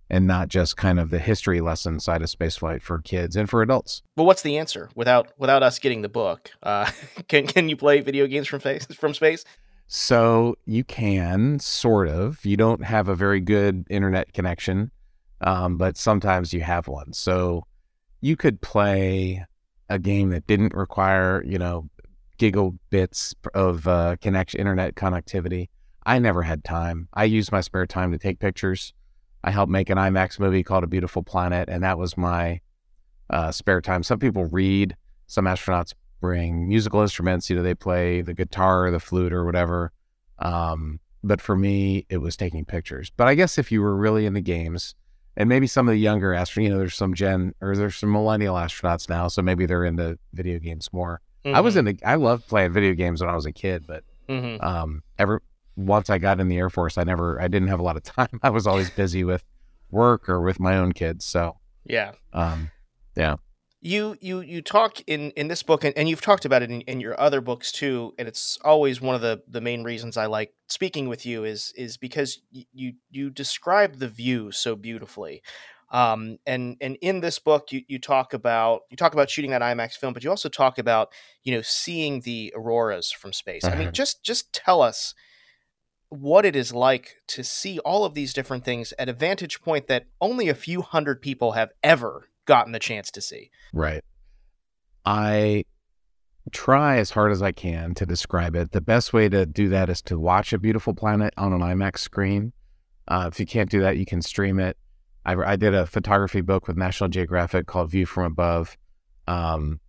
and 0.10 0.26
not 0.26 0.48
just 0.48 0.76
kind 0.76 1.00
of 1.00 1.10
the 1.10 1.20
history 1.20 1.62
lesson 1.62 2.00
side 2.00 2.22
of 2.22 2.30
spaceflight 2.30 2.82
for 2.82 3.00
kids 3.00 3.36
and 3.36 3.50
for 3.50 3.62
adults. 3.62 4.02
Well, 4.16 4.26
what's 4.26 4.42
the 4.42 4.58
answer 4.58 4.90
without 4.96 5.32
without 5.38 5.64
us 5.64 5.80
getting 5.80 6.02
the 6.02 6.10
book? 6.10 6.52
Uh, 6.64 6.90
can 7.28 7.48
can 7.48 7.70
you 7.70 7.78
play 7.78 8.02
video 8.02 8.28
games 8.28 8.48
from 8.48 8.60
space? 8.60 8.86
From 8.88 9.14
space? 9.14 9.46
So 9.88 10.56
you 10.66 10.84
can 10.84 11.60
sort 11.60 12.10
of. 12.10 12.46
You 12.46 12.58
don't 12.58 12.84
have 12.84 13.08
a 13.08 13.16
very 13.16 13.40
good 13.40 13.86
internet 13.90 14.34
connection, 14.34 14.92
um, 15.42 15.78
but 15.78 15.98
sometimes 15.98 16.54
you 16.54 16.62
have 16.62 16.88
one. 16.88 17.14
So 17.14 17.66
you 18.22 18.36
could 18.36 18.62
play 18.62 19.46
a 19.90 19.98
game 19.98 20.30
that 20.30 20.46
didn't 20.46 20.76
require 20.76 21.44
you 21.46 21.58
know 21.58 21.90
gigabits 22.40 23.36
of 23.54 23.88
uh, 23.88 24.16
connection 24.22 24.60
internet 24.60 24.96
connectivity. 24.96 25.70
I 26.06 26.18
never 26.18 26.42
had 26.44 26.64
time. 26.64 27.08
I 27.14 27.26
used 27.26 27.52
my 27.52 27.62
spare 27.62 27.86
time 27.86 28.12
to 28.12 28.18
take 28.18 28.40
pictures 28.40 28.94
I 29.44 29.52
helped 29.52 29.72
make 29.72 29.90
an 29.90 29.98
IMAX 29.98 30.40
movie 30.40 30.64
called 30.64 30.84
A 30.84 30.88
Beautiful 30.88 31.24
Planet, 31.24 31.70
and 31.70 31.84
that 31.84 31.98
was 31.98 32.18
my 32.18 32.62
uh, 33.30 33.52
spare 33.52 33.82
time. 33.82 34.04
Some 34.04 34.20
people 34.20 34.46
read, 34.46 34.96
some 35.28 35.46
astronauts 35.46 35.94
bring 36.20 36.68
musical 36.68 37.02
instruments. 37.02 37.50
You 37.50 37.56
know, 37.56 37.64
they 37.64 37.76
play 37.76 38.22
the 38.22 38.34
guitar 38.34 38.86
or 38.86 38.92
the 38.92 39.00
flute 39.00 39.32
or 39.32 39.46
whatever. 39.46 39.92
Um, 40.40 41.00
but 41.24 41.42
for 41.42 41.56
me, 41.56 42.06
it 42.10 42.18
was 42.18 42.36
taking 42.36 42.66
pictures. 42.66 43.12
But 43.16 43.28
I 43.28 43.36
guess 43.36 43.58
if 43.58 43.72
you 43.72 43.82
were 43.82 43.96
really 43.96 44.26
into 44.26 44.42
games, 44.42 44.96
and 45.38 45.48
maybe 45.48 45.68
some 45.68 45.88
of 45.88 45.94
the 45.94 46.00
younger 46.00 46.32
astronauts, 46.32 46.64
you 46.64 46.70
know, 46.70 46.78
there's 46.80 46.96
some 46.96 47.14
gen 47.14 47.54
or 47.62 47.76
there's 47.76 47.96
some 47.96 48.12
millennial 48.12 48.56
astronauts 48.56 49.08
now, 49.08 49.28
so 49.28 49.42
maybe 49.42 49.66
they're 49.66 49.86
into 49.86 50.18
video 50.34 50.60
games 50.60 50.90
more. 50.92 51.22
Mm-hmm. 51.46 51.56
I 51.56 51.62
was 51.62 51.76
mm-hmm. 51.76 51.88
into, 51.88 52.08
I 52.08 52.16
loved 52.16 52.48
playing 52.48 52.74
video 52.74 52.94
games 52.94 53.22
when 53.22 53.30
I 53.30 53.36
was 53.36 53.46
a 53.46 53.54
kid, 53.54 53.86
but 53.88 54.04
mm-hmm. 54.28 54.62
um, 54.62 55.04
ever 55.18 55.42
once 55.86 56.10
I 56.10 56.18
got 56.18 56.40
in 56.40 56.50
the 56.50 56.58
Air 56.58 56.70
Force, 56.70 56.98
I 56.98 57.04
never, 57.04 57.42
I 57.42 57.48
didn't 57.48 57.70
have 57.70 57.80
a 57.80 57.84
lot 57.84 57.98
of 57.98 58.04
time. 58.18 58.40
I 58.44 58.50
was 58.50 58.68
always 58.68 58.90
busy 58.90 59.24
with 59.24 59.44
work 59.92 60.30
or 60.30 60.42
with 60.42 60.60
my 60.60 60.78
own 60.78 60.92
kids. 60.92 61.26
So 61.26 61.58
yeah, 61.86 62.14
um, 62.34 62.72
yeah. 63.16 63.36
You 63.82 64.18
you 64.20 64.42
you 64.42 64.62
talk 64.62 65.00
in 65.08 65.32
in 65.32 65.48
this 65.48 65.64
book, 65.64 65.86
and, 65.86 65.98
and 65.98 66.10
you've 66.10 66.22
talked 66.22 66.44
about 66.44 66.62
it 66.62 66.70
in, 66.70 66.82
in 66.82 67.00
your 67.00 67.20
other 67.20 67.40
books 67.40 67.72
too. 67.72 68.14
And 68.20 68.28
it's 68.28 68.58
always 68.64 69.00
one 69.00 69.16
of 69.16 69.22
the 69.22 69.42
the 69.48 69.62
main 69.62 69.84
reasons 69.84 70.18
I 70.18 70.26
like 70.26 70.54
speaking 70.68 71.08
with 71.08 71.26
you 71.26 71.46
is 71.46 71.72
is 71.78 71.96
because 71.96 72.42
you 72.52 72.94
you 73.10 73.30
describe 73.30 74.00
the 74.00 74.10
view 74.10 74.52
so 74.52 74.76
beautifully. 74.76 75.42
Um, 75.92 76.38
and 76.46 76.76
and 76.82 76.98
in 77.02 77.22
this 77.22 77.40
book, 77.40 77.72
you, 77.72 77.82
you 77.88 78.00
talk 78.00 78.34
about 78.34 78.82
you 78.90 78.98
talk 78.98 79.14
about 79.14 79.30
shooting 79.30 79.52
that 79.52 79.62
IMAX 79.62 79.94
film, 79.94 80.14
but 80.14 80.26
you 80.26 80.30
also 80.30 80.50
talk 80.50 80.78
about 80.78 81.14
you 81.44 81.56
know 81.56 81.62
seeing 81.62 82.20
the 82.22 82.54
auroras 82.56 83.12
from 83.12 83.32
space. 83.32 83.64
Uh-huh. 83.64 83.74
I 83.74 83.78
mean, 83.78 83.88
uh-huh. 83.88 83.94
just 83.94 84.24
just 84.24 84.52
tell 84.52 84.82
us 84.82 85.16
what 86.10 86.46
it 86.46 86.56
is 86.56 86.74
like 86.74 87.18
to 87.28 87.44
see 87.44 87.80
all 87.80 88.04
of 88.04 88.16
these 88.16 88.34
different 88.34 88.66
things 88.66 88.94
at 88.98 89.10
a 89.10 89.14
vantage 89.14 89.62
point 89.62 89.88
that 89.88 90.06
only 90.20 90.50
a 90.50 90.56
few 90.56 90.82
hundred 90.82 91.22
people 91.22 91.54
have 91.54 91.70
ever 91.84 92.30
gotten 92.46 92.72
the 92.74 92.80
chance 92.80 93.12
to 93.12 93.22
see. 93.22 93.52
Right. 93.74 94.04
I 95.06 95.66
try 96.52 96.98
as 96.98 97.12
hard 97.12 97.32
as 97.32 97.42
I 97.42 97.52
can 97.52 97.94
to 97.96 98.06
describe 98.06 98.56
it. 98.56 98.72
The 98.72 98.82
best 98.82 99.14
way 99.14 99.30
to 99.30 99.46
do 99.46 99.70
that 99.70 99.90
is 99.90 100.02
to 100.04 100.20
watch 100.20 100.52
a 100.52 100.58
beautiful 100.58 100.96
planet 100.96 101.34
on 101.38 101.54
an 101.54 101.62
IMAX 101.62 102.00
screen. 102.00 102.54
Uh, 103.08 103.30
if 103.32 103.40
you 103.40 103.46
can't 103.46 103.70
do 103.70 103.82
that, 103.82 103.98
you 103.98 104.06
can 104.06 104.22
stream 104.22 104.60
it. 104.60 104.78
I, 105.26 105.36
I, 105.36 105.56
did 105.56 105.74
a 105.74 105.86
photography 105.86 106.42
book 106.42 106.68
with 106.68 106.78
National 106.78 107.10
Geographic 107.10 107.68
called 107.68 107.92
View 107.92 108.06
from 108.06 108.26
Above. 108.26 108.78
Um, 109.28 109.80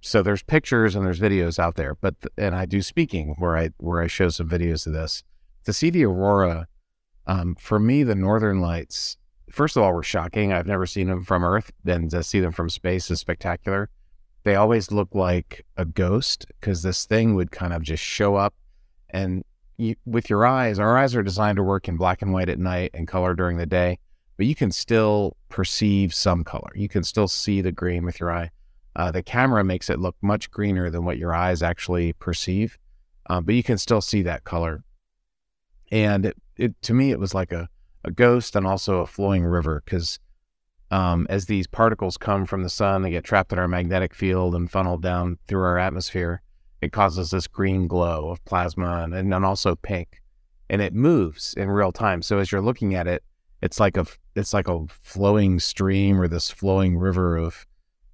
so 0.00 0.22
there's 0.22 0.42
pictures 0.42 0.94
and 0.94 1.06
there's 1.06 1.20
videos 1.20 1.58
out 1.58 1.76
there, 1.76 1.94
but 1.94 2.14
and 2.36 2.54
I 2.54 2.66
do 2.66 2.82
speaking 2.82 3.34
where 3.38 3.56
I 3.56 3.70
where 3.78 4.02
I 4.02 4.06
show 4.06 4.28
some 4.28 4.48
videos 4.48 4.86
of 4.86 4.92
this 4.92 5.22
to 5.68 5.72
see 5.74 5.90
the 5.90 6.06
aurora, 6.06 6.66
um, 7.26 7.54
for 7.56 7.78
me, 7.78 8.02
the 8.02 8.14
northern 8.14 8.58
lights, 8.58 9.18
first 9.50 9.76
of 9.76 9.82
all, 9.82 9.92
were 9.92 10.02
shocking. 10.02 10.50
I've 10.50 10.66
never 10.66 10.86
seen 10.86 11.08
them 11.08 11.22
from 11.22 11.44
Earth. 11.44 11.70
and 11.84 12.10
to 12.10 12.22
see 12.22 12.40
them 12.40 12.52
from 12.52 12.70
space 12.70 13.10
is 13.10 13.20
spectacular. 13.20 13.90
They 14.44 14.54
always 14.54 14.90
look 14.90 15.14
like 15.14 15.66
a 15.76 15.84
ghost 15.84 16.46
because 16.48 16.82
this 16.82 17.04
thing 17.04 17.34
would 17.34 17.50
kind 17.50 17.74
of 17.74 17.82
just 17.82 18.02
show 18.02 18.34
up 18.34 18.54
and 19.10 19.44
you, 19.76 19.94
with 20.06 20.30
your 20.30 20.46
eyes, 20.46 20.78
our 20.78 20.96
eyes 20.96 21.14
are 21.14 21.22
designed 21.22 21.56
to 21.56 21.62
work 21.62 21.86
in 21.86 21.98
black 21.98 22.22
and 22.22 22.32
white 22.32 22.48
at 22.48 22.58
night 22.58 22.92
and 22.94 23.06
color 23.06 23.34
during 23.34 23.58
the 23.58 23.66
day, 23.66 23.98
but 24.38 24.46
you 24.46 24.54
can 24.54 24.72
still 24.72 25.36
perceive 25.50 26.14
some 26.14 26.44
color. 26.44 26.70
You 26.74 26.88
can 26.88 27.04
still 27.04 27.28
see 27.28 27.60
the 27.60 27.72
green 27.72 28.06
with 28.06 28.20
your 28.20 28.32
eye. 28.32 28.52
Uh, 28.96 29.10
the 29.10 29.22
camera 29.22 29.62
makes 29.64 29.90
it 29.90 30.00
look 30.00 30.16
much 30.22 30.50
greener 30.50 30.88
than 30.88 31.04
what 31.04 31.18
your 31.18 31.34
eyes 31.34 31.62
actually 31.62 32.14
perceive, 32.14 32.78
uh, 33.28 33.42
but 33.42 33.54
you 33.54 33.62
can 33.62 33.76
still 33.76 34.00
see 34.00 34.22
that 34.22 34.44
color 34.44 34.82
and 35.90 36.26
it, 36.26 36.36
it 36.56 36.82
to 36.82 36.94
me 36.94 37.10
it 37.10 37.18
was 37.18 37.34
like 37.34 37.52
a, 37.52 37.68
a 38.04 38.10
ghost 38.10 38.56
and 38.56 38.66
also 38.66 39.00
a 39.00 39.06
flowing 39.06 39.44
river 39.44 39.82
because 39.84 40.18
um, 40.90 41.26
as 41.28 41.46
these 41.46 41.66
particles 41.66 42.16
come 42.16 42.46
from 42.46 42.62
the 42.62 42.70
sun, 42.70 43.02
they 43.02 43.10
get 43.10 43.24
trapped 43.24 43.52
in 43.52 43.58
our 43.58 43.68
magnetic 43.68 44.14
field 44.14 44.54
and 44.54 44.70
funneled 44.70 45.02
down 45.02 45.38
through 45.46 45.62
our 45.62 45.78
atmosphere. 45.78 46.40
It 46.80 46.92
causes 46.92 47.30
this 47.30 47.46
green 47.46 47.88
glow 47.88 48.30
of 48.30 48.44
plasma 48.44 49.02
and, 49.02 49.14
and 49.14 49.44
also 49.44 49.74
pink, 49.74 50.22
and 50.70 50.80
it 50.80 50.94
moves 50.94 51.54
in 51.54 51.68
real 51.68 51.92
time. 51.92 52.22
So 52.22 52.38
as 52.38 52.50
you're 52.50 52.62
looking 52.62 52.94
at 52.94 53.06
it, 53.06 53.22
it's 53.60 53.80
like 53.80 53.96
a 53.96 54.06
it's 54.34 54.54
like 54.54 54.68
a 54.68 54.86
flowing 55.02 55.58
stream 55.58 56.20
or 56.20 56.28
this 56.28 56.50
flowing 56.50 56.96
river 56.96 57.36
of 57.36 57.66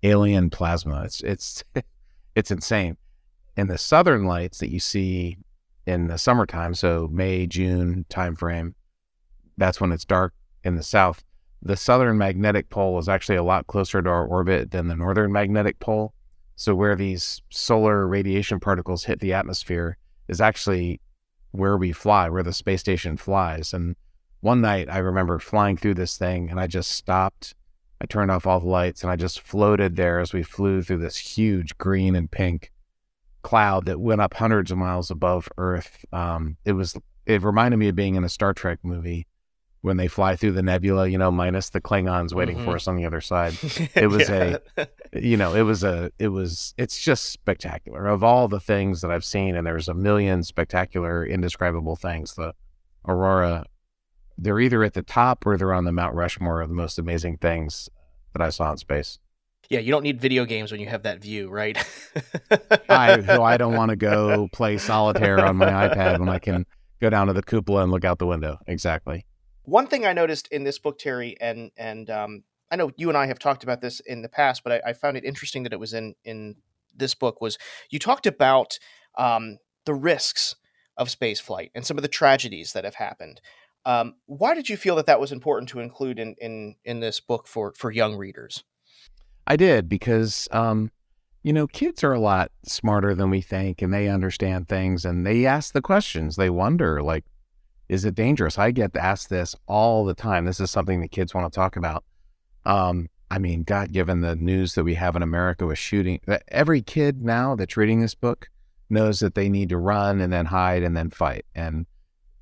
alien 0.03 0.51
plasma. 0.51 1.03
It's 1.05 1.21
it's 1.21 1.65
it's 2.35 2.51
insane. 2.51 2.97
And 3.57 3.71
the 3.71 3.79
southern 3.79 4.25
lights 4.25 4.59
that 4.59 4.71
you 4.71 4.81
see 4.81 5.37
in 5.87 6.09
the 6.09 6.19
summertime, 6.19 6.75
so 6.75 7.09
May 7.13 7.47
June 7.47 8.07
timeframe, 8.09 8.75
that's 9.57 9.81
when 9.81 9.93
it's 9.93 10.05
dark 10.05 10.33
in 10.63 10.77
the 10.77 10.83
south 10.83 11.23
the 11.65 11.77
southern 11.77 12.19
magnetic 12.19 12.69
pole 12.69 12.99
is 12.99 13.09
actually 13.09 13.37
a 13.37 13.43
lot 13.43 13.67
closer 13.67 14.03
to 14.03 14.11
our 14.11 14.27
orbit 14.27 14.71
than 14.71 14.89
the 14.89 14.95
northern 14.95 15.33
magnetic 15.33 15.81
pole. 15.81 16.13
So, 16.57 16.75
where 16.75 16.95
these 16.95 17.43
solar 17.51 18.07
radiation 18.07 18.61
particles 18.61 19.05
hit 19.05 19.21
the 19.21 19.33
atmosphere 19.33 19.97
is 20.29 20.41
actually 20.41 21.01
where 21.53 21.77
we 21.77 21.91
fly, 21.91 22.29
where 22.29 22.43
the 22.43 22.53
space 22.53 22.81
station 22.81 23.17
flies. 23.17 23.73
And 23.73 23.97
one 24.41 24.61
night 24.61 24.89
I 24.91 24.99
remember 24.99 25.39
flying 25.39 25.77
through 25.77 25.95
this 25.95 26.19
thing 26.19 26.51
and 26.51 26.61
I 26.61 26.67
just 26.67 26.93
stopped. 26.93 27.55
I 28.01 28.07
turned 28.07 28.31
off 28.31 28.47
all 28.47 28.61
the 28.61 28.67
lights 28.67 29.03
and 29.03 29.11
I 29.11 29.17
just 29.17 29.41
floated 29.41 29.97
there 29.97 30.21
as 30.21 30.33
we 30.35 30.43
flew 30.43 30.83
through 30.83 30.99
this 30.99 31.17
huge 31.17 31.79
green 31.79 32.15
and 32.15 32.31
pink 32.31 32.71
cloud 33.45 33.85
that 33.85 34.01
went 34.01 34.21
up 34.21 34.35
hundreds 34.35 34.73
of 34.73 34.79
miles 34.79 35.11
above 35.11 35.49
Earth. 35.57 36.05
Um, 36.13 36.57
it 36.65 36.73
was, 36.73 36.97
it 37.27 37.43
reminded 37.43 37.77
me 37.77 37.89
of 37.89 37.95
being 37.95 38.17
in 38.17 38.25
a 38.25 38.29
Star 38.29 38.53
Trek 38.53 38.81
movie 38.83 39.29
when 39.83 39.99
they 39.99 40.09
fly 40.09 40.35
through 40.35 40.53
the 40.53 40.63
nebula, 40.63 41.07
you 41.07 41.19
know, 41.19 41.31
minus 41.31 41.69
the 41.69 41.81
Klingons 41.81 42.33
waiting 42.33 42.57
mm-hmm. 42.57 42.65
for 42.65 42.75
us 42.75 42.89
on 42.89 42.97
the 42.97 43.05
other 43.05 43.21
side. 43.21 43.53
It 43.95 44.09
was 44.09 44.29
yeah. 44.29 44.57
a, 44.79 44.89
you 45.13 45.37
know, 45.37 45.55
it 45.55 45.63
was 45.63 45.85
a, 45.85 46.11
it 46.19 46.29
was, 46.29 46.75
it's 46.79 46.99
just 46.99 47.27
spectacular. 47.27 48.07
Of 48.07 48.25
all 48.25 48.49
the 48.49 48.61
things 48.61 49.03
that 49.03 49.11
I've 49.11 49.25
seen, 49.25 49.55
and 49.55 49.67
there's 49.67 49.89
a 49.89 49.95
million 49.95 50.43
spectacular, 50.43 51.25
indescribable 51.25 51.97
things, 51.97 52.35
the 52.35 52.55
aurora, 53.07 53.67
they're 54.39 54.59
either 54.59 54.83
at 54.83 54.95
the 54.95 55.03
top 55.03 55.47
or 55.47 55.59
they're 55.59 55.75
on 55.75 55.85
the 55.85 55.93
Mount 55.93 56.15
Rushmore 56.15 56.63
of 56.63 56.71
the 56.71 56.75
most 56.75 56.99
amazing 56.99 57.37
things 57.37 57.91
that 58.33 58.43
I 58.43 58.49
saw 58.49 58.73
in 58.73 58.79
space. 58.79 59.19
Yeah, 59.71 59.81
you 59.81 59.91
don't 59.91 60.03
need 60.03 60.21
video 60.21 60.45
games 60.45 60.71
when 60.71 60.81
you 60.81 60.89
have 60.89 61.03
that 61.05 61.23
view, 61.23 61.49
right? 61.49 61.77
I, 62.89 63.21
so 63.23 63.43
I 63.43 63.57
don't 63.57 63.75
want 63.75 63.91
to 63.91 63.97
go 63.97 64.49
play 64.53 64.79
solitaire 64.79 65.45
on 65.45 65.57
my 65.57 65.89
iPad 65.89 66.19
when 66.19 66.29
I 66.29 66.39
can 66.39 66.67
go 67.01 67.11
down 67.11 67.27
to 67.29 67.33
the 67.33 67.43
cupola 67.43 67.83
and 67.83 67.91
look 67.91 68.05
out 68.05 68.19
the 68.19 68.27
window. 68.27 68.59
Exactly. 68.67 69.27
One 69.65 69.87
thing 69.87 70.05
I 70.05 70.13
noticed 70.13 70.49
in 70.49 70.65
this 70.65 70.79
book, 70.79 70.99
Terry, 70.99 71.37
and 71.41 71.71
and 71.77 72.11
um, 72.11 72.45
I 72.71 72.77
know 72.77 72.91
you 72.97 73.09
and 73.09 73.17
I 73.17 73.27
have 73.27 73.39
talked 73.39 73.63
about 73.63 73.81
this 73.81 74.01
in 74.01 74.23
the 74.23 74.29
past, 74.29 74.63
but 74.63 74.73
I, 74.73 74.91
I, 74.91 74.93
found 74.93 75.17
it 75.17 75.25
interesting 75.25 75.63
that 75.63 75.73
it 75.73 75.81
was 75.81 75.95
in 75.95 76.15
in 76.25 76.57
this 76.95 77.15
book 77.15 77.41
was 77.41 77.59
you 77.91 77.99
talked 77.99 78.27
about 78.27 78.79
um, 79.17 79.59
the 79.85 79.95
risks 79.95 80.57
of 80.97 81.11
space 81.11 81.41
flight 81.41 81.71
and 81.75 81.85
some 81.85 81.99
of 81.99 82.03
the 82.03 82.09
tragedies 82.09 82.73
that 82.73 82.85
have 82.85 82.97
happened. 82.97 83.41
Um, 83.87 84.15
why 84.27 84.55
did 84.55 84.69
you 84.69 84.77
feel 84.77 84.97
that 84.97 85.07
that 85.07 85.21
was 85.21 85.33
important 85.33 85.69
to 85.71 85.81
include 85.81 86.19
in 86.19 86.35
in 86.39 86.77
in 86.85 87.01
this 87.01 87.21
book 87.21 87.47
for 87.47 87.73
for 87.77 87.91
young 87.91 88.17
readers? 88.17 88.65
I 89.47 89.57
did 89.57 89.89
because 89.89 90.49
um, 90.51 90.91
you 91.43 91.53
know 91.53 91.67
kids 91.67 92.03
are 92.05 92.13
a 92.13 92.21
lot 92.21 92.51
smarter 92.65 93.15
than 93.15 93.31
we 93.31 93.41
think, 93.41 93.83
and 93.83 93.93
they 93.93 94.09
understand 94.09 94.69
things, 94.69 95.05
and 95.05 95.27
they 95.27 95.47
ask 95.47 95.73
the 95.73 95.83
questions, 95.83 96.37
they 96.37 96.51
wonder 96.51 97.03
like 97.03 97.25
is 97.89 98.05
it 98.05 98.15
dangerous? 98.15 98.59
I 98.59 98.71
get 98.71 98.97
asked 98.97 99.29
this 99.29 99.55
all 99.67 100.05
the 100.05 100.15
time. 100.15 100.45
This 100.45 100.61
is 100.61 100.71
something 100.71 101.01
that 101.01 101.11
kids 101.11 101.35
want 101.35 101.53
to 101.53 101.55
talk 101.55 101.77
about. 101.77 102.05
Um, 102.65 103.09
I 103.31 103.39
mean, 103.39 103.63
God, 103.63 103.93
given 103.93 104.21
the 104.21 104.37
news 104.37 104.75
that 104.75 104.85
we 104.85 104.95
have 104.95 105.17
in 105.17 105.23
America 105.23 105.67
with 105.67 105.79
shooting, 105.79 106.21
every 106.49 106.83
kid 106.83 107.23
now 107.23 107.55
that's 107.57 107.77
reading 107.77 108.01
this 108.01 108.15
book 108.15 108.49
knows 108.89 109.21
that 109.21 109.35
they 109.35 109.49
need 109.49 109.69
to 109.71 109.79
run 109.79 110.21
and 110.21 110.33
then 110.33 110.47
hide 110.47 110.83
and 110.83 110.97
then 110.97 111.11
fight. 111.11 111.45
And, 111.55 111.87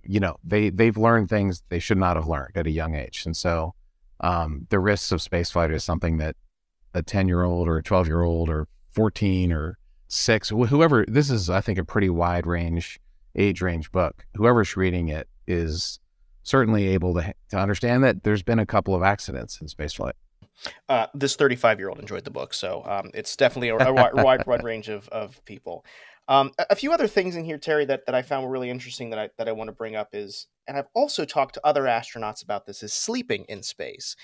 you 0.02 0.20
know, 0.20 0.36
they, 0.44 0.70
they've 0.70 0.96
learned 0.96 1.28
things 1.28 1.62
they 1.68 1.78
should 1.78 1.98
not 1.98 2.16
have 2.16 2.28
learned 2.28 2.56
at 2.56 2.66
a 2.66 2.70
young 2.70 2.94
age. 2.94 3.24
And 3.26 3.36
so 3.36 3.74
um, 4.20 4.66
the 4.70 4.78
risks 4.78 5.12
of 5.12 5.20
spaceflight 5.20 5.72
is 5.72 5.82
something 5.82 6.18
that 6.18 6.36
a 6.94 7.02
10 7.02 7.28
year 7.28 7.42
old 7.42 7.68
or 7.68 7.78
a 7.78 7.82
12 7.82 8.06
year 8.06 8.22
old 8.22 8.48
or 8.48 8.68
14 8.90 9.52
or 9.52 9.78
six, 10.08 10.50
whoever, 10.50 11.04
this 11.08 11.30
is, 11.30 11.48
I 11.48 11.60
think, 11.60 11.78
a 11.78 11.84
pretty 11.84 12.10
wide 12.10 12.46
range, 12.46 13.00
age 13.34 13.62
range 13.62 13.90
book. 13.90 14.26
Whoever's 14.34 14.76
reading 14.76 15.08
it 15.08 15.28
is 15.46 16.00
certainly 16.42 16.88
able 16.88 17.14
to, 17.14 17.34
to 17.50 17.58
understand 17.58 18.04
that 18.04 18.24
there's 18.24 18.42
been 18.42 18.58
a 18.58 18.66
couple 18.66 18.94
of 18.94 19.02
accidents 19.02 19.60
in 19.60 19.68
spaceflight. 19.68 20.12
Uh, 20.88 21.06
this 21.14 21.34
35 21.34 21.78
year 21.78 21.88
old 21.88 21.98
enjoyed 21.98 22.24
the 22.24 22.30
book, 22.30 22.54
so 22.54 22.84
um, 22.84 23.10
it's 23.14 23.34
definitely 23.36 23.70
a, 23.70 23.76
a 23.76 23.92
wide, 23.92 24.46
wide 24.46 24.62
range 24.62 24.88
of, 24.88 25.08
of 25.08 25.42
people. 25.44 25.84
Um, 26.28 26.52
a, 26.58 26.66
a, 26.70 26.76
few 26.76 26.92
other 26.92 27.08
things 27.08 27.34
in 27.34 27.44
here, 27.44 27.58
Terry, 27.58 27.84
that, 27.86 28.06
that 28.06 28.14
I 28.14 28.22
found 28.22 28.44
were 28.44 28.50
really 28.50 28.70
interesting 28.70 29.10
that 29.10 29.18
I 29.18 29.30
that 29.38 29.48
I 29.48 29.52
want 29.52 29.68
to 29.68 29.72
bring 29.72 29.96
up 29.96 30.10
is, 30.12 30.46
and 30.68 30.76
I've 30.76 30.86
also 30.94 31.24
talked 31.24 31.54
to 31.54 31.60
other 31.64 31.82
astronauts 31.82 32.44
about 32.44 32.66
this, 32.66 32.82
is 32.82 32.92
sleeping 32.92 33.44
in 33.48 33.62
space. 33.62 34.14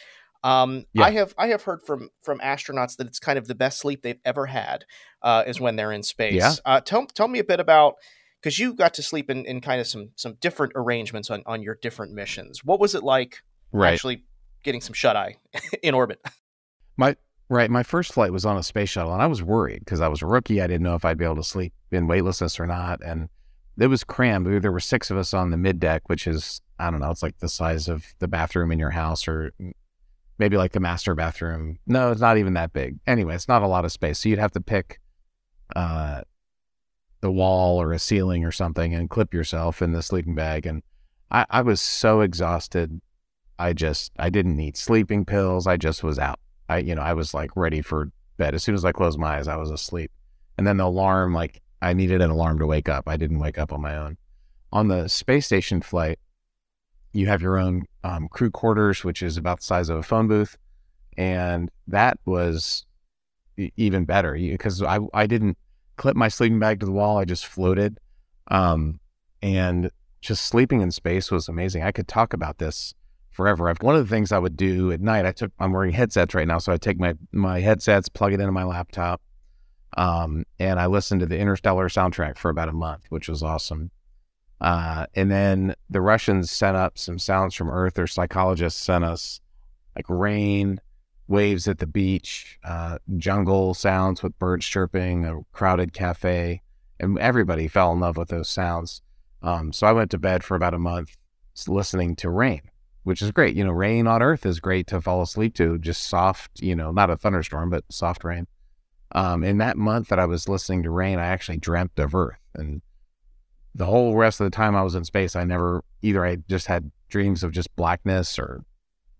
Um, 0.44 0.85
yeah. 0.92 1.05
I 1.05 1.11
have 1.12 1.35
I 1.37 1.48
have 1.48 1.62
heard 1.62 1.83
from 1.83 2.11
from 2.22 2.38
astronauts 2.38 2.96
that 2.96 3.07
it's 3.07 3.18
kind 3.18 3.38
of 3.38 3.48
the 3.48 3.55
best 3.55 3.81
sleep 3.81 4.03
they've 4.03 4.20
ever 4.24 4.46
had 4.46 4.85
uh, 5.22 5.44
is 5.46 5.61
when 5.61 5.77
they're 5.77 5.92
in 5.92 6.03
space. 6.03 6.35
Yeah. 6.35 6.55
Uh, 6.64 6.81
tell 6.81 7.07
tell 7.07 7.29
me 7.29 7.38
a 7.38 7.44
bit 7.44 7.61
about 7.61 7.96
because 8.40 8.59
you 8.59 8.74
got 8.74 8.94
to 8.94 9.03
sleep 9.03 9.31
in, 9.31 9.44
in 9.44 9.61
kind 9.61 9.81
of 9.81 9.87
some 9.87 10.11
some 10.14 10.35
different 10.40 10.72
arrangements 10.77 11.31
on, 11.31 11.42
on 11.46 11.62
your 11.62 11.77
different 11.81 12.12
missions. 12.12 12.64
What 12.64 12.81
was 12.81 12.94
it 12.94 13.03
like 13.03 13.42
right. 13.72 13.92
actually 13.92 14.24
getting 14.62 14.81
some 14.81 14.94
shut 14.94 15.16
eye 15.16 15.37
in 15.83 15.94
orbit? 15.94 16.20
My 16.96 17.16
right, 17.48 17.70
my 17.70 17.83
first 17.83 18.12
flight 18.12 18.33
was 18.33 18.44
on 18.44 18.57
a 18.57 18.62
space 18.62 18.90
shuttle, 18.90 19.12
and 19.12 19.22
I 19.22 19.27
was 19.27 19.42
worried 19.42 19.81
because 19.81 20.01
I 20.01 20.09
was 20.09 20.22
a 20.22 20.27
rookie. 20.27 20.61
I 20.61 20.66
didn't 20.66 20.83
know 20.83 20.94
if 20.94 21.05
I'd 21.05 21.18
be 21.18 21.24
able 21.24 21.37
to 21.37 21.44
sleep 21.44 21.72
in 21.90 22.07
weightlessness 22.07 22.61
or 22.61 22.66
not, 22.66 23.03
and 23.05 23.29
it 23.79 23.88
was 23.88 24.05
crammed. 24.05 24.62
There 24.62 24.72
were 24.72 24.81
six 24.81 25.11
of 25.11 25.16
us 25.16 25.35
on 25.35 25.51
the 25.51 25.57
mid 25.57 25.81
deck, 25.81 26.09
which 26.09 26.27
is 26.27 26.61
I 26.79 26.90
don't 26.90 27.01
know, 27.01 27.11
it's 27.11 27.22
like 27.22 27.38
the 27.38 27.48
size 27.48 27.88
of 27.88 28.07
the 28.20 28.29
bathroom 28.29 28.70
in 28.70 28.79
your 28.79 28.90
house, 28.90 29.27
or 29.27 29.53
maybe 30.38 30.57
like 30.57 30.72
the 30.72 30.81
master 30.81 31.14
bathroom. 31.14 31.79
No, 31.87 32.11
it's 32.11 32.20
not 32.20 32.38
even 32.38 32.55
that 32.55 32.72
big. 32.72 32.98
Anyway, 33.07 33.35
it's 33.35 33.48
not 33.48 33.62
a 33.62 33.68
lot 33.68 33.85
of 33.85 33.92
space, 33.92 34.18
so 34.18 34.29
you'd 34.29 34.38
have 34.38 34.53
to 34.53 34.61
pick. 34.61 35.01
Uh, 35.77 36.22
the 37.20 37.31
wall 37.31 37.81
or 37.81 37.92
a 37.92 37.98
ceiling 37.98 38.44
or 38.44 38.53
something 38.53 38.94
and 38.94 39.11
clip 39.11 39.35
yourself 39.35 39.83
in 39.83 39.92
the 39.92 40.03
sleeping 40.03 40.35
bag. 40.35 40.66
And 40.66 40.83
I, 41.31 41.46
I 41.51 41.62
was 41.62 41.81
so 41.81 42.20
exhausted. 42.20 43.01
I 43.59 43.72
just, 43.72 44.12
I 44.18 44.31
didn't 44.31 44.57
need 44.57 44.77
sleeping 44.77 45.24
pills. 45.24 45.66
I 45.66 45.77
just 45.77 46.05
was 46.05 46.18
out. 46.18 46.38
I, 46.68 46.79
you 46.79 46.94
know, 46.94 47.03
I 47.03 47.14
was 47.14 47.35
like 47.35 47.51
ready 47.57 47.83
for 47.83 48.11
bed. 48.37 48.55
As 48.55 48.62
soon 48.62 48.74
as 48.74 48.85
I 48.85 48.92
closed 48.92 49.18
my 49.18 49.38
eyes, 49.38 49.48
I 49.48 49.57
was 49.57 49.70
asleep. 49.70 50.12
And 50.57 50.66
then 50.66 50.77
the 50.77 50.85
alarm, 50.85 51.35
like 51.35 51.61
I 51.83 51.92
needed 51.92 52.20
an 52.20 52.31
alarm 52.31 52.59
to 52.61 52.66
wake 52.66 52.88
up. 52.88 53.09
I 53.09 53.16
didn't 53.16 53.40
wake 53.40 53.59
up 53.59 53.72
on 53.72 53.81
my 53.81 53.96
own. 53.96 54.16
On 54.72 54.88
the 54.88 55.09
space 55.09 55.46
station 55.46 55.81
flight, 55.81 56.18
you 57.12 57.27
have 57.27 57.42
your 57.42 57.59
own 57.59 57.85
um, 58.05 58.29
crew 58.29 58.51
quarters, 58.51 59.05
which 59.05 59.23
is 59.23 59.37
about 59.37 59.61
the 59.61 59.64
size 59.64 59.88
of 59.88 59.99
a 59.99 60.03
phone 60.03 60.29
booth. 60.29 60.57
And 61.16 61.71
that 61.87 62.18
was 62.25 62.87
even 63.77 64.05
better 64.05 64.35
because 64.35 64.83
I, 64.83 65.01
I 65.12 65.27
didn't, 65.27 65.59
clip 65.99 66.16
my 66.16 66.29
sleeping 66.29 66.59
bag 66.59 66.81
to 66.81 66.87
the 66.87 66.92
wall. 66.92 67.18
I 67.18 67.27
just 67.27 67.44
floated. 67.44 67.99
Um, 68.51 69.01
and 69.42 69.90
just 70.23 70.44
sleeping 70.44 70.81
in 70.81 70.90
space 70.90 71.31
was 71.31 71.49
amazing. 71.49 71.83
I 71.83 71.92
could 71.92 72.09
talk 72.09 72.33
about 72.33 72.59
this 72.59 72.94
forever. 73.31 73.68
I've, 73.68 73.83
one 73.83 73.94
of 73.94 74.09
the 74.09 74.14
things 74.14 74.33
I 74.33 74.38
would 74.38 74.57
do 74.57 74.90
at 74.90 75.01
night, 75.01 75.27
I 75.27 75.33
took, 75.33 75.53
I'm 75.59 75.73
wearing 75.73 75.92
headsets 75.92 76.35
right 76.35 76.49
now. 76.49 76.59
So 76.59 76.73
I 76.73 76.77
take 76.79 76.99
my, 76.99 77.14
my 77.33 77.61
headsets, 77.61 78.09
plug 78.09 78.33
it 78.33 78.40
into 78.40 78.53
my 78.53 78.64
laptop. 78.64 79.21
Um, 79.97 80.44
and 80.59 80.79
I 80.79 80.87
listened 80.87 81.21
to 81.21 81.27
the 81.27 81.38
Interstellar 81.38 81.88
soundtrack 81.88 82.38
for 82.38 82.51
about 82.51 82.68
a 82.68 82.73
month, 82.73 83.05
which 83.11 83.29
was 83.29 83.42
awesome. 83.42 83.90
Uh, 84.61 85.07
and 85.14 85.31
then 85.31 85.75
the 85.88 86.01
Russians 86.01 86.51
sent 86.51 86.77
up 86.77 86.99
some 86.99 87.18
sounds 87.18 87.55
from 87.55 87.71
Earth. 87.71 87.94
Their 87.94 88.07
psychologists 88.07 88.83
sent 88.83 89.05
us 89.05 89.40
like 89.94 90.07
rain, 90.09 90.81
waves 91.29 91.68
at 91.68 91.79
the 91.79 91.87
beach, 91.87 92.59
uh, 92.64 92.99
jungle 93.16 93.75
sounds 93.75 94.23
with 94.23 94.38
birds 94.38 94.66
chirping, 94.66 95.25
a 95.25 95.40
crowded 95.53 95.92
cafe, 95.92 96.62
and 96.99 97.18
everybody 97.18 97.68
fell 97.68 97.92
in 97.92 98.01
love 98.01 98.16
with 98.16 98.29
those 98.29 98.49
sounds. 98.49 99.03
Um, 99.42 99.73
so 99.73 99.87
I 99.87 99.92
went 99.92 100.11
to 100.11 100.18
bed 100.18 100.42
for 100.42 100.57
about 100.57 100.75
a 100.75 100.79
month 100.79 101.16
listening 101.66 102.16
to 102.16 102.31
rain, 102.31 102.62
which 103.03 103.23
is 103.23 103.31
great. 103.31 103.57
You 103.57 103.64
know, 103.64 103.73
rain 103.73 104.07
on 104.07 104.23
Earth 104.23 104.47
is 104.47 104.61
great 104.61 104.87
to 104.88 105.01
fall 105.01 105.23
asleep 105.23 105.55
to, 105.55 105.79
just 105.79 106.05
soft, 106.05 106.61
you 106.61 106.75
know, 106.75 106.90
not 106.90 107.11
a 107.11 107.16
thunderstorm, 107.16 107.71
but 107.71 107.85
soft 107.90 108.25
rain. 108.25 108.47
Um, 109.12 109.42
in 109.42 109.59
that 109.59 109.77
month 109.77 110.09
that 110.09 110.18
I 110.18 110.27
was 110.27 110.49
listening 110.49 110.83
to 110.83 110.90
rain, 110.90 111.18
I 111.18 111.27
actually 111.27 111.59
dreamt 111.59 111.99
of 111.99 112.14
Earth. 112.14 112.38
And 112.55 112.83
the 113.74 113.87
whole 113.87 114.16
rest 114.16 114.40
of 114.40 114.44
the 114.44 114.50
time 114.50 114.74
I 114.74 114.83
was 114.83 114.94
in 114.94 115.04
space, 115.04 115.37
I 115.37 115.44
never 115.44 115.85
either 116.02 116.24
I 116.24 116.37
just 116.48 116.66
had 116.66 116.90
dreams 117.09 117.42
of 117.42 117.52
just 117.52 117.74
blackness 117.76 118.38
or 118.38 118.64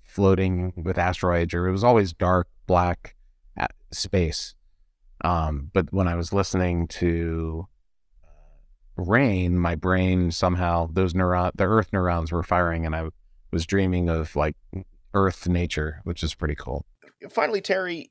floating 0.02 0.72
with 0.84 0.98
asteroids, 0.98 1.54
or 1.54 1.68
it 1.68 1.72
was 1.72 1.84
always 1.84 2.12
dark, 2.12 2.48
black 2.66 3.14
space. 3.92 4.54
Um, 5.24 5.70
but 5.72 5.92
when 5.92 6.08
I 6.08 6.14
was 6.14 6.32
listening 6.32 6.87
to 6.88 7.66
uh, 8.22 9.02
rain, 9.02 9.58
my 9.58 9.74
brain 9.74 10.30
somehow 10.30 10.88
those 10.92 11.14
neuron, 11.14 11.50
the 11.56 11.64
Earth 11.64 11.88
neurons 11.92 12.30
were 12.30 12.42
firing, 12.42 12.87
and 12.87 12.94
I 12.94 13.08
was 13.50 13.66
dreaming 13.66 14.08
of 14.08 14.37
like 14.37 14.56
earth 15.14 15.48
nature, 15.48 16.00
which 16.04 16.22
is 16.22 16.34
pretty 16.34 16.54
cool. 16.54 16.84
Finally, 17.30 17.62
Terry, 17.62 18.11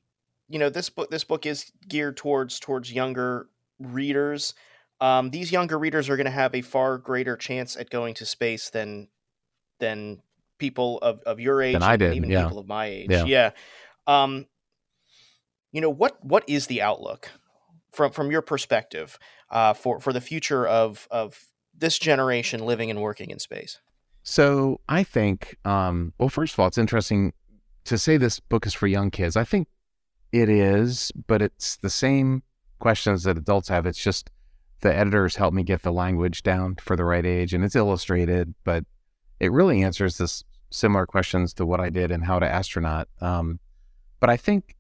you 0.50 0.60
know 0.60 0.70
this 0.70 0.90
book 0.90 1.10
this 1.10 1.24
book 1.24 1.46
is 1.46 1.72
geared 1.88 2.18
towards 2.18 2.60
towards 2.60 2.92
younger 2.92 3.48
readers. 3.80 4.54
Um, 5.00 5.30
these 5.30 5.52
younger 5.52 5.78
readers 5.78 6.10
are 6.10 6.18
going 6.18 6.26
to 6.26 6.32
have 6.32 6.56
a 6.56 6.62
far 6.62 6.98
greater 6.98 7.38
chance 7.38 7.76
at 7.76 7.90
going 7.90 8.16
to 8.16 8.26
space 8.26 8.70
than 8.70 9.10
than 9.80 10.22
people 10.58 10.98
of, 11.00 11.22
of 11.26 11.40
your 11.40 11.62
age 11.62 11.74
Than 11.74 11.84
I 11.84 11.94
and 11.94 12.00
did, 12.00 12.16
even 12.16 12.30
yeah. 12.30 12.44
people 12.44 12.60
of 12.60 12.68
my 12.68 12.88
age. 12.88 13.08
Yeah. 13.10 13.26
Yeah. 13.26 13.52
Um, 14.08 14.48
you 15.72 15.82
know 15.82 15.90
what 15.90 16.24
what 16.24 16.44
is 16.48 16.68
the 16.68 16.82
outlook 16.82 17.30
from 17.92 18.12
from 18.12 18.32
your 18.32 18.42
perspective 18.42 19.20
uh, 19.50 19.74
for 19.74 20.00
for 20.00 20.14
the 20.14 20.22
future 20.22 20.66
of 20.66 21.08
of 21.12 21.40
this 21.78 22.00
generation 22.00 22.66
living 22.66 22.90
and 22.90 23.02
working 23.02 23.30
in 23.30 23.40
space? 23.40 23.80
So 24.24 24.82
I 24.90 25.04
think, 25.04 25.56
um, 25.64 26.14
well, 26.18 26.28
first 26.28 26.54
of 26.54 26.60
all, 26.60 26.68
it's 26.68 26.78
interesting 26.78 27.34
to 27.86 27.98
say 27.98 28.18
this 28.18 28.40
book 28.40 28.66
is 28.66 28.74
for 28.74 28.88
young 28.88 29.10
kids. 29.10 29.38
I 29.38 29.46
think 29.46 29.68
it 30.34 30.50
is, 30.50 31.12
but 31.28 31.42
it's 31.42 31.78
the 31.78 31.90
same 31.90 32.44
questions 32.80 33.24
that 33.24 33.38
adults 33.38 33.70
have. 33.70 33.86
It's 33.86 34.04
just 34.04 34.30
the 34.82 34.96
editors 34.96 35.36
help 35.36 35.54
me 35.54 35.64
get 35.64 35.82
the 35.82 35.92
language 35.92 36.44
down 36.44 36.76
for 36.76 36.96
the 36.96 37.06
right 37.06 37.26
age, 37.26 37.54
and 37.54 37.64
it's 37.64 37.76
illustrated, 37.76 38.54
but 38.64 38.86
it 39.40 39.52
really 39.52 39.84
answers 39.84 40.18
this 40.18 40.44
similar 40.70 41.06
questions 41.06 41.54
to 41.54 41.66
what 41.66 41.80
I 41.80 41.90
did 41.90 42.12
in 42.12 42.24
How 42.24 42.40
to 42.40 42.48
Astronaut. 42.48 43.08
Um, 43.22 43.60
but 44.20 44.30
I 44.30 44.38
think 44.38 44.76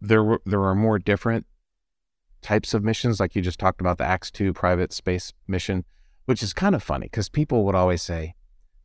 there 0.00 0.22
were 0.22 0.40
there 0.46 0.62
are 0.62 0.74
more 0.74 0.98
different 0.98 1.46
types 2.42 2.72
of 2.72 2.82
missions, 2.82 3.20
like 3.20 3.34
you 3.34 3.42
just 3.42 3.58
talked 3.58 3.80
about 3.80 3.98
the 3.98 4.04
Ax 4.04 4.30
Two 4.30 4.52
private 4.52 4.92
space 4.92 5.32
mission, 5.46 5.84
which 6.24 6.42
is 6.42 6.52
kind 6.52 6.74
of 6.74 6.82
funny 6.82 7.06
because 7.06 7.28
people 7.28 7.64
would 7.64 7.74
always 7.74 8.02
say, 8.02 8.34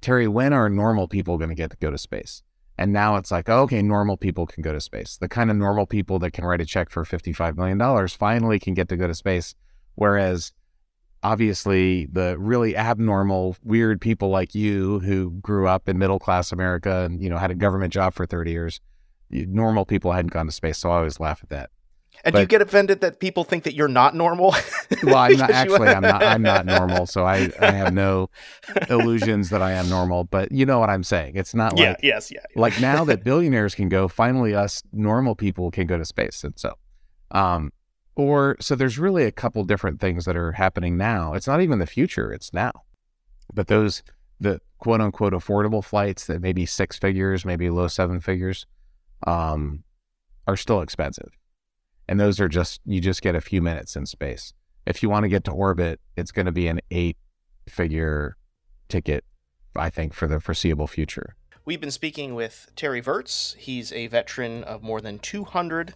Terry, 0.02 0.28
when 0.28 0.54
are 0.54 0.69
normal 0.69 1.08
people 1.08 1.38
going 1.38 1.50
to 1.50 1.56
get 1.56 1.71
to 1.71 1.78
go 1.78 1.91
to 1.91 1.98
space? 1.98 2.43
And 2.78 2.91
now 2.91 3.15
it's 3.15 3.32
like, 3.32 3.48
oh, 3.48 3.62
okay, 3.62 3.82
normal 3.82 4.17
people 4.17 4.45
can 4.45 4.62
go 4.62 4.74
to 4.74 4.82
space. 4.82 5.17
The 5.17 5.30
kind 5.30 5.50
of 5.50 5.56
normal 5.56 5.86
people 5.86 6.19
that 6.19 6.32
can 6.32 6.43
write 6.43 6.60
a 6.60 6.65
check 6.65 6.89
for 6.89 7.06
$55 7.06 7.56
million 7.56 8.08
finally 8.10 8.60
can 8.60 8.74
get 8.74 8.89
to 8.89 8.98
go 8.98 9.08
to 9.08 9.15
space. 9.15 9.56
Whereas 9.95 10.51
obviously 11.23 12.05
the 12.12 12.38
really 12.38 12.77
abnormal, 12.77 13.58
weird 13.63 13.99
people 13.99 14.29
like 14.29 14.53
you 14.53 14.99
who 14.99 15.31
grew 15.41 15.67
up 15.67 15.89
in 15.89 15.97
middle 15.97 16.19
class 16.19 16.51
America 16.51 17.03
and, 17.03 17.21
you 17.21 17.29
know, 17.29 17.38
had 17.38 17.51
a 17.51 17.55
government 17.55 17.91
job 17.91 18.13
for 18.13 18.25
30 18.25 18.51
years, 18.51 18.79
normal 19.29 19.86
people 19.86 20.12
hadn't 20.12 20.31
gone 20.31 20.45
to 20.45 20.51
space. 20.51 20.77
So 20.77 20.91
I 20.91 20.97
always 20.97 21.19
laugh 21.19 21.39
at 21.41 21.49
that. 21.49 21.69
And 22.23 22.34
do 22.34 22.41
you 22.41 22.47
get 22.47 22.62
offended 22.62 23.01
that 23.01 23.19
people 23.19 23.43
think 23.43 23.63
that 23.65 23.75
you're 23.75 23.88
not 23.88 24.15
normal? 24.15 24.55
Well, 25.03 25.17
I'm 25.17 25.38
not 25.38 25.51
actually, 25.51 25.89
I'm 25.89 26.01
not, 26.01 26.23
I'm 26.23 26.41
not 26.41 26.65
normal. 26.65 27.05
So 27.05 27.25
I, 27.25 27.49
I 27.60 27.71
have 27.71 27.93
no 27.93 28.29
illusions 28.89 29.49
that 29.49 29.62
I 29.62 29.71
am 29.71 29.89
normal, 29.89 30.23
but 30.23 30.51
you 30.51 30.65
know 30.65 30.79
what 30.79 30.89
I'm 30.89 31.03
saying? 31.03 31.36
It's 31.36 31.53
not 31.53 31.77
yeah. 31.77 31.89
like, 31.89 31.99
Yes. 32.01 32.31
Yeah. 32.31 32.39
like 32.55 32.79
now 32.79 33.03
that 33.05 33.23
billionaires 33.23 33.75
can 33.75 33.89
go, 33.89 34.08
finally 34.08 34.55
us 34.55 34.84
normal 34.93 35.36
people 35.36 35.69
can 35.69 35.86
go 35.86 35.97
to 35.97 36.05
space. 36.05 36.43
And 36.43 36.53
so, 36.58 36.75
um, 37.31 37.71
or 38.15 38.56
so 38.60 38.75
there's 38.75 38.97
really 38.97 39.25
a 39.25 39.32
couple 39.32 39.63
different 39.63 39.99
things 39.99 40.25
that 40.25 40.38
are 40.38 40.54
happening 40.54 40.97
now. 40.97 41.34
It's 41.34 41.47
not 41.47 41.62
even 41.62 41.80
the 41.80 41.86
future, 41.86 42.32
it's 42.32 42.54
now. 42.54 42.71
But 43.54 43.67
those, 43.67 44.04
the 44.39 44.62
quote 44.80 45.01
unquote 45.01 45.34
affordable 45.34 45.84
flights 45.84 46.25
that 46.28 46.41
maybe 46.41 46.65
six 46.65 46.97
figures, 46.97 47.45
maybe 47.45 47.69
low 47.69 47.88
seven 47.88 48.21
figures, 48.21 48.65
um, 49.28 49.84
are 50.47 50.58
still 50.58 50.82
expensive. 50.82 51.38
And 52.08 52.19
those 52.19 52.39
are 52.39 52.47
just, 52.47 52.82
you 52.86 53.01
just 53.01 53.21
get 53.21 53.36
a 53.36 53.41
few 53.41 53.62
minutes 53.62 53.95
in 53.95 54.06
space. 54.06 54.54
If 54.86 55.01
you 55.01 55.10
want 55.10 55.23
to 55.23 55.30
get 55.30 55.43
to 55.45 55.51
orbit, 55.51 55.99
it's 56.15 56.32
going 56.32 56.45
to 56.45 56.51
be 56.51 56.67
an 56.67 56.80
eight 56.91 57.17
figure 57.67 58.38
ticket, 58.88 59.25
I 59.75 59.89
think, 59.89 60.13
for 60.13 60.28
the 60.28 60.39
foreseeable 60.39 60.88
future. 60.88 61.36
We've 61.65 61.82
been 61.82 61.91
speaking 61.91 62.36
with 62.36 62.71
Terry 62.75 62.99
Virts. 62.99 63.56
He's 63.58 63.91
a 63.91 64.06
veteran 64.06 64.63
of 64.63 64.84
more 64.84 65.01
than 65.01 65.17
200 65.17 65.95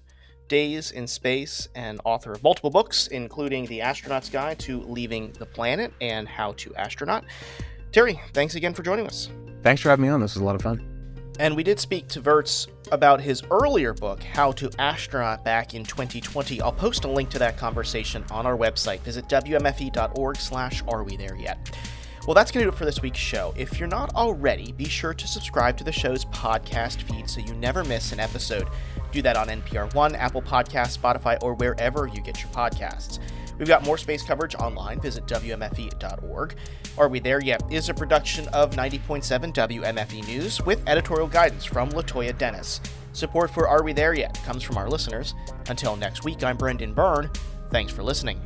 days 0.49 0.91
in 0.91 1.07
space 1.07 1.69
and 1.75 2.01
author 2.03 2.33
of 2.33 2.43
multiple 2.43 2.69
books, 2.69 3.07
including 3.07 3.65
The 3.67 3.81
Astronaut's 3.81 4.29
Guide 4.29 4.59
to 4.59 4.81
Leaving 4.81 5.31
the 5.39 5.45
Planet 5.45 5.93
and 6.01 6.27
How 6.27 6.51
to 6.53 6.75
Astronaut. 6.75 7.23
Terry, 7.93 8.19
thanks 8.33 8.55
again 8.55 8.73
for 8.73 8.83
joining 8.83 9.07
us. 9.07 9.29
Thanks 9.63 9.81
for 9.81 9.89
having 9.89 10.03
me 10.03 10.09
on. 10.09 10.19
This 10.19 10.35
was 10.35 10.41
a 10.41 10.45
lot 10.45 10.55
of 10.55 10.61
fun. 10.61 10.85
And 11.39 11.55
we 11.55 11.63
did 11.63 11.79
speak 11.79 12.09
to 12.09 12.19
Virts 12.19 12.67
about 12.91 13.21
his 13.21 13.43
earlier 13.49 13.93
book, 13.93 14.21
How 14.21 14.51
to 14.53 14.69
Astronaut, 14.77 15.45
back 15.45 15.73
in 15.73 15.85
2020. 15.85 16.61
I'll 16.61 16.73
post 16.73 17.05
a 17.05 17.07
link 17.07 17.29
to 17.29 17.39
that 17.39 17.55
conversation 17.55 18.25
on 18.29 18.45
our 18.45 18.57
website. 18.57 18.99
Visit 18.99 19.25
wmfe.org 19.29 20.35
slash 20.35 20.83
are 20.89 21.03
we 21.03 21.15
there 21.15 21.37
yet. 21.37 21.57
Well, 22.27 22.35
that's 22.35 22.51
going 22.51 22.63
to 22.63 22.69
do 22.69 22.75
it 22.75 22.77
for 22.77 22.85
this 22.85 23.01
week's 23.01 23.19
show. 23.19 23.53
If 23.57 23.79
you're 23.79 23.87
not 23.87 24.13
already, 24.13 24.71
be 24.71 24.85
sure 24.85 25.13
to 25.13 25.27
subscribe 25.27 25.77
to 25.77 25.83
the 25.83 25.91
show's 25.91 26.25
podcast 26.25 27.01
feed 27.03 27.29
so 27.29 27.39
you 27.39 27.53
never 27.55 27.83
miss 27.83 28.11
an 28.11 28.19
episode. 28.19 28.67
Do 29.11 29.21
that 29.23 29.35
on 29.37 29.47
NPR 29.47 29.93
One, 29.95 30.15
Apple 30.15 30.41
Podcasts, 30.41 30.97
Spotify, 30.97 31.41
or 31.41 31.55
wherever 31.55 32.07
you 32.07 32.21
get 32.21 32.41
your 32.41 32.51
podcasts. 32.51 33.19
We've 33.57 33.67
got 33.67 33.83
more 33.83 33.97
space 33.97 34.23
coverage 34.23 34.55
online. 34.55 35.01
Visit 35.01 35.25
WMFE.org. 35.27 36.55
Are 36.97 37.09
We 37.09 37.19
There 37.19 37.41
Yet 37.41 37.61
is 37.69 37.89
a 37.89 37.93
production 37.93 38.47
of 38.49 38.71
90.7 38.71 39.53
WMFE 39.53 40.27
News 40.27 40.61
with 40.61 40.87
editorial 40.87 41.27
guidance 41.27 41.65
from 41.65 41.89
Latoya 41.89 42.37
Dennis. 42.37 42.79
Support 43.13 43.51
for 43.51 43.67
Are 43.67 43.83
We 43.83 43.93
There 43.93 44.13
Yet 44.13 44.35
comes 44.45 44.63
from 44.63 44.77
our 44.77 44.89
listeners. 44.89 45.35
Until 45.67 45.95
next 45.95 46.23
week, 46.23 46.43
I'm 46.43 46.57
Brendan 46.57 46.93
Byrne. 46.93 47.29
Thanks 47.69 47.91
for 47.91 48.03
listening. 48.03 48.39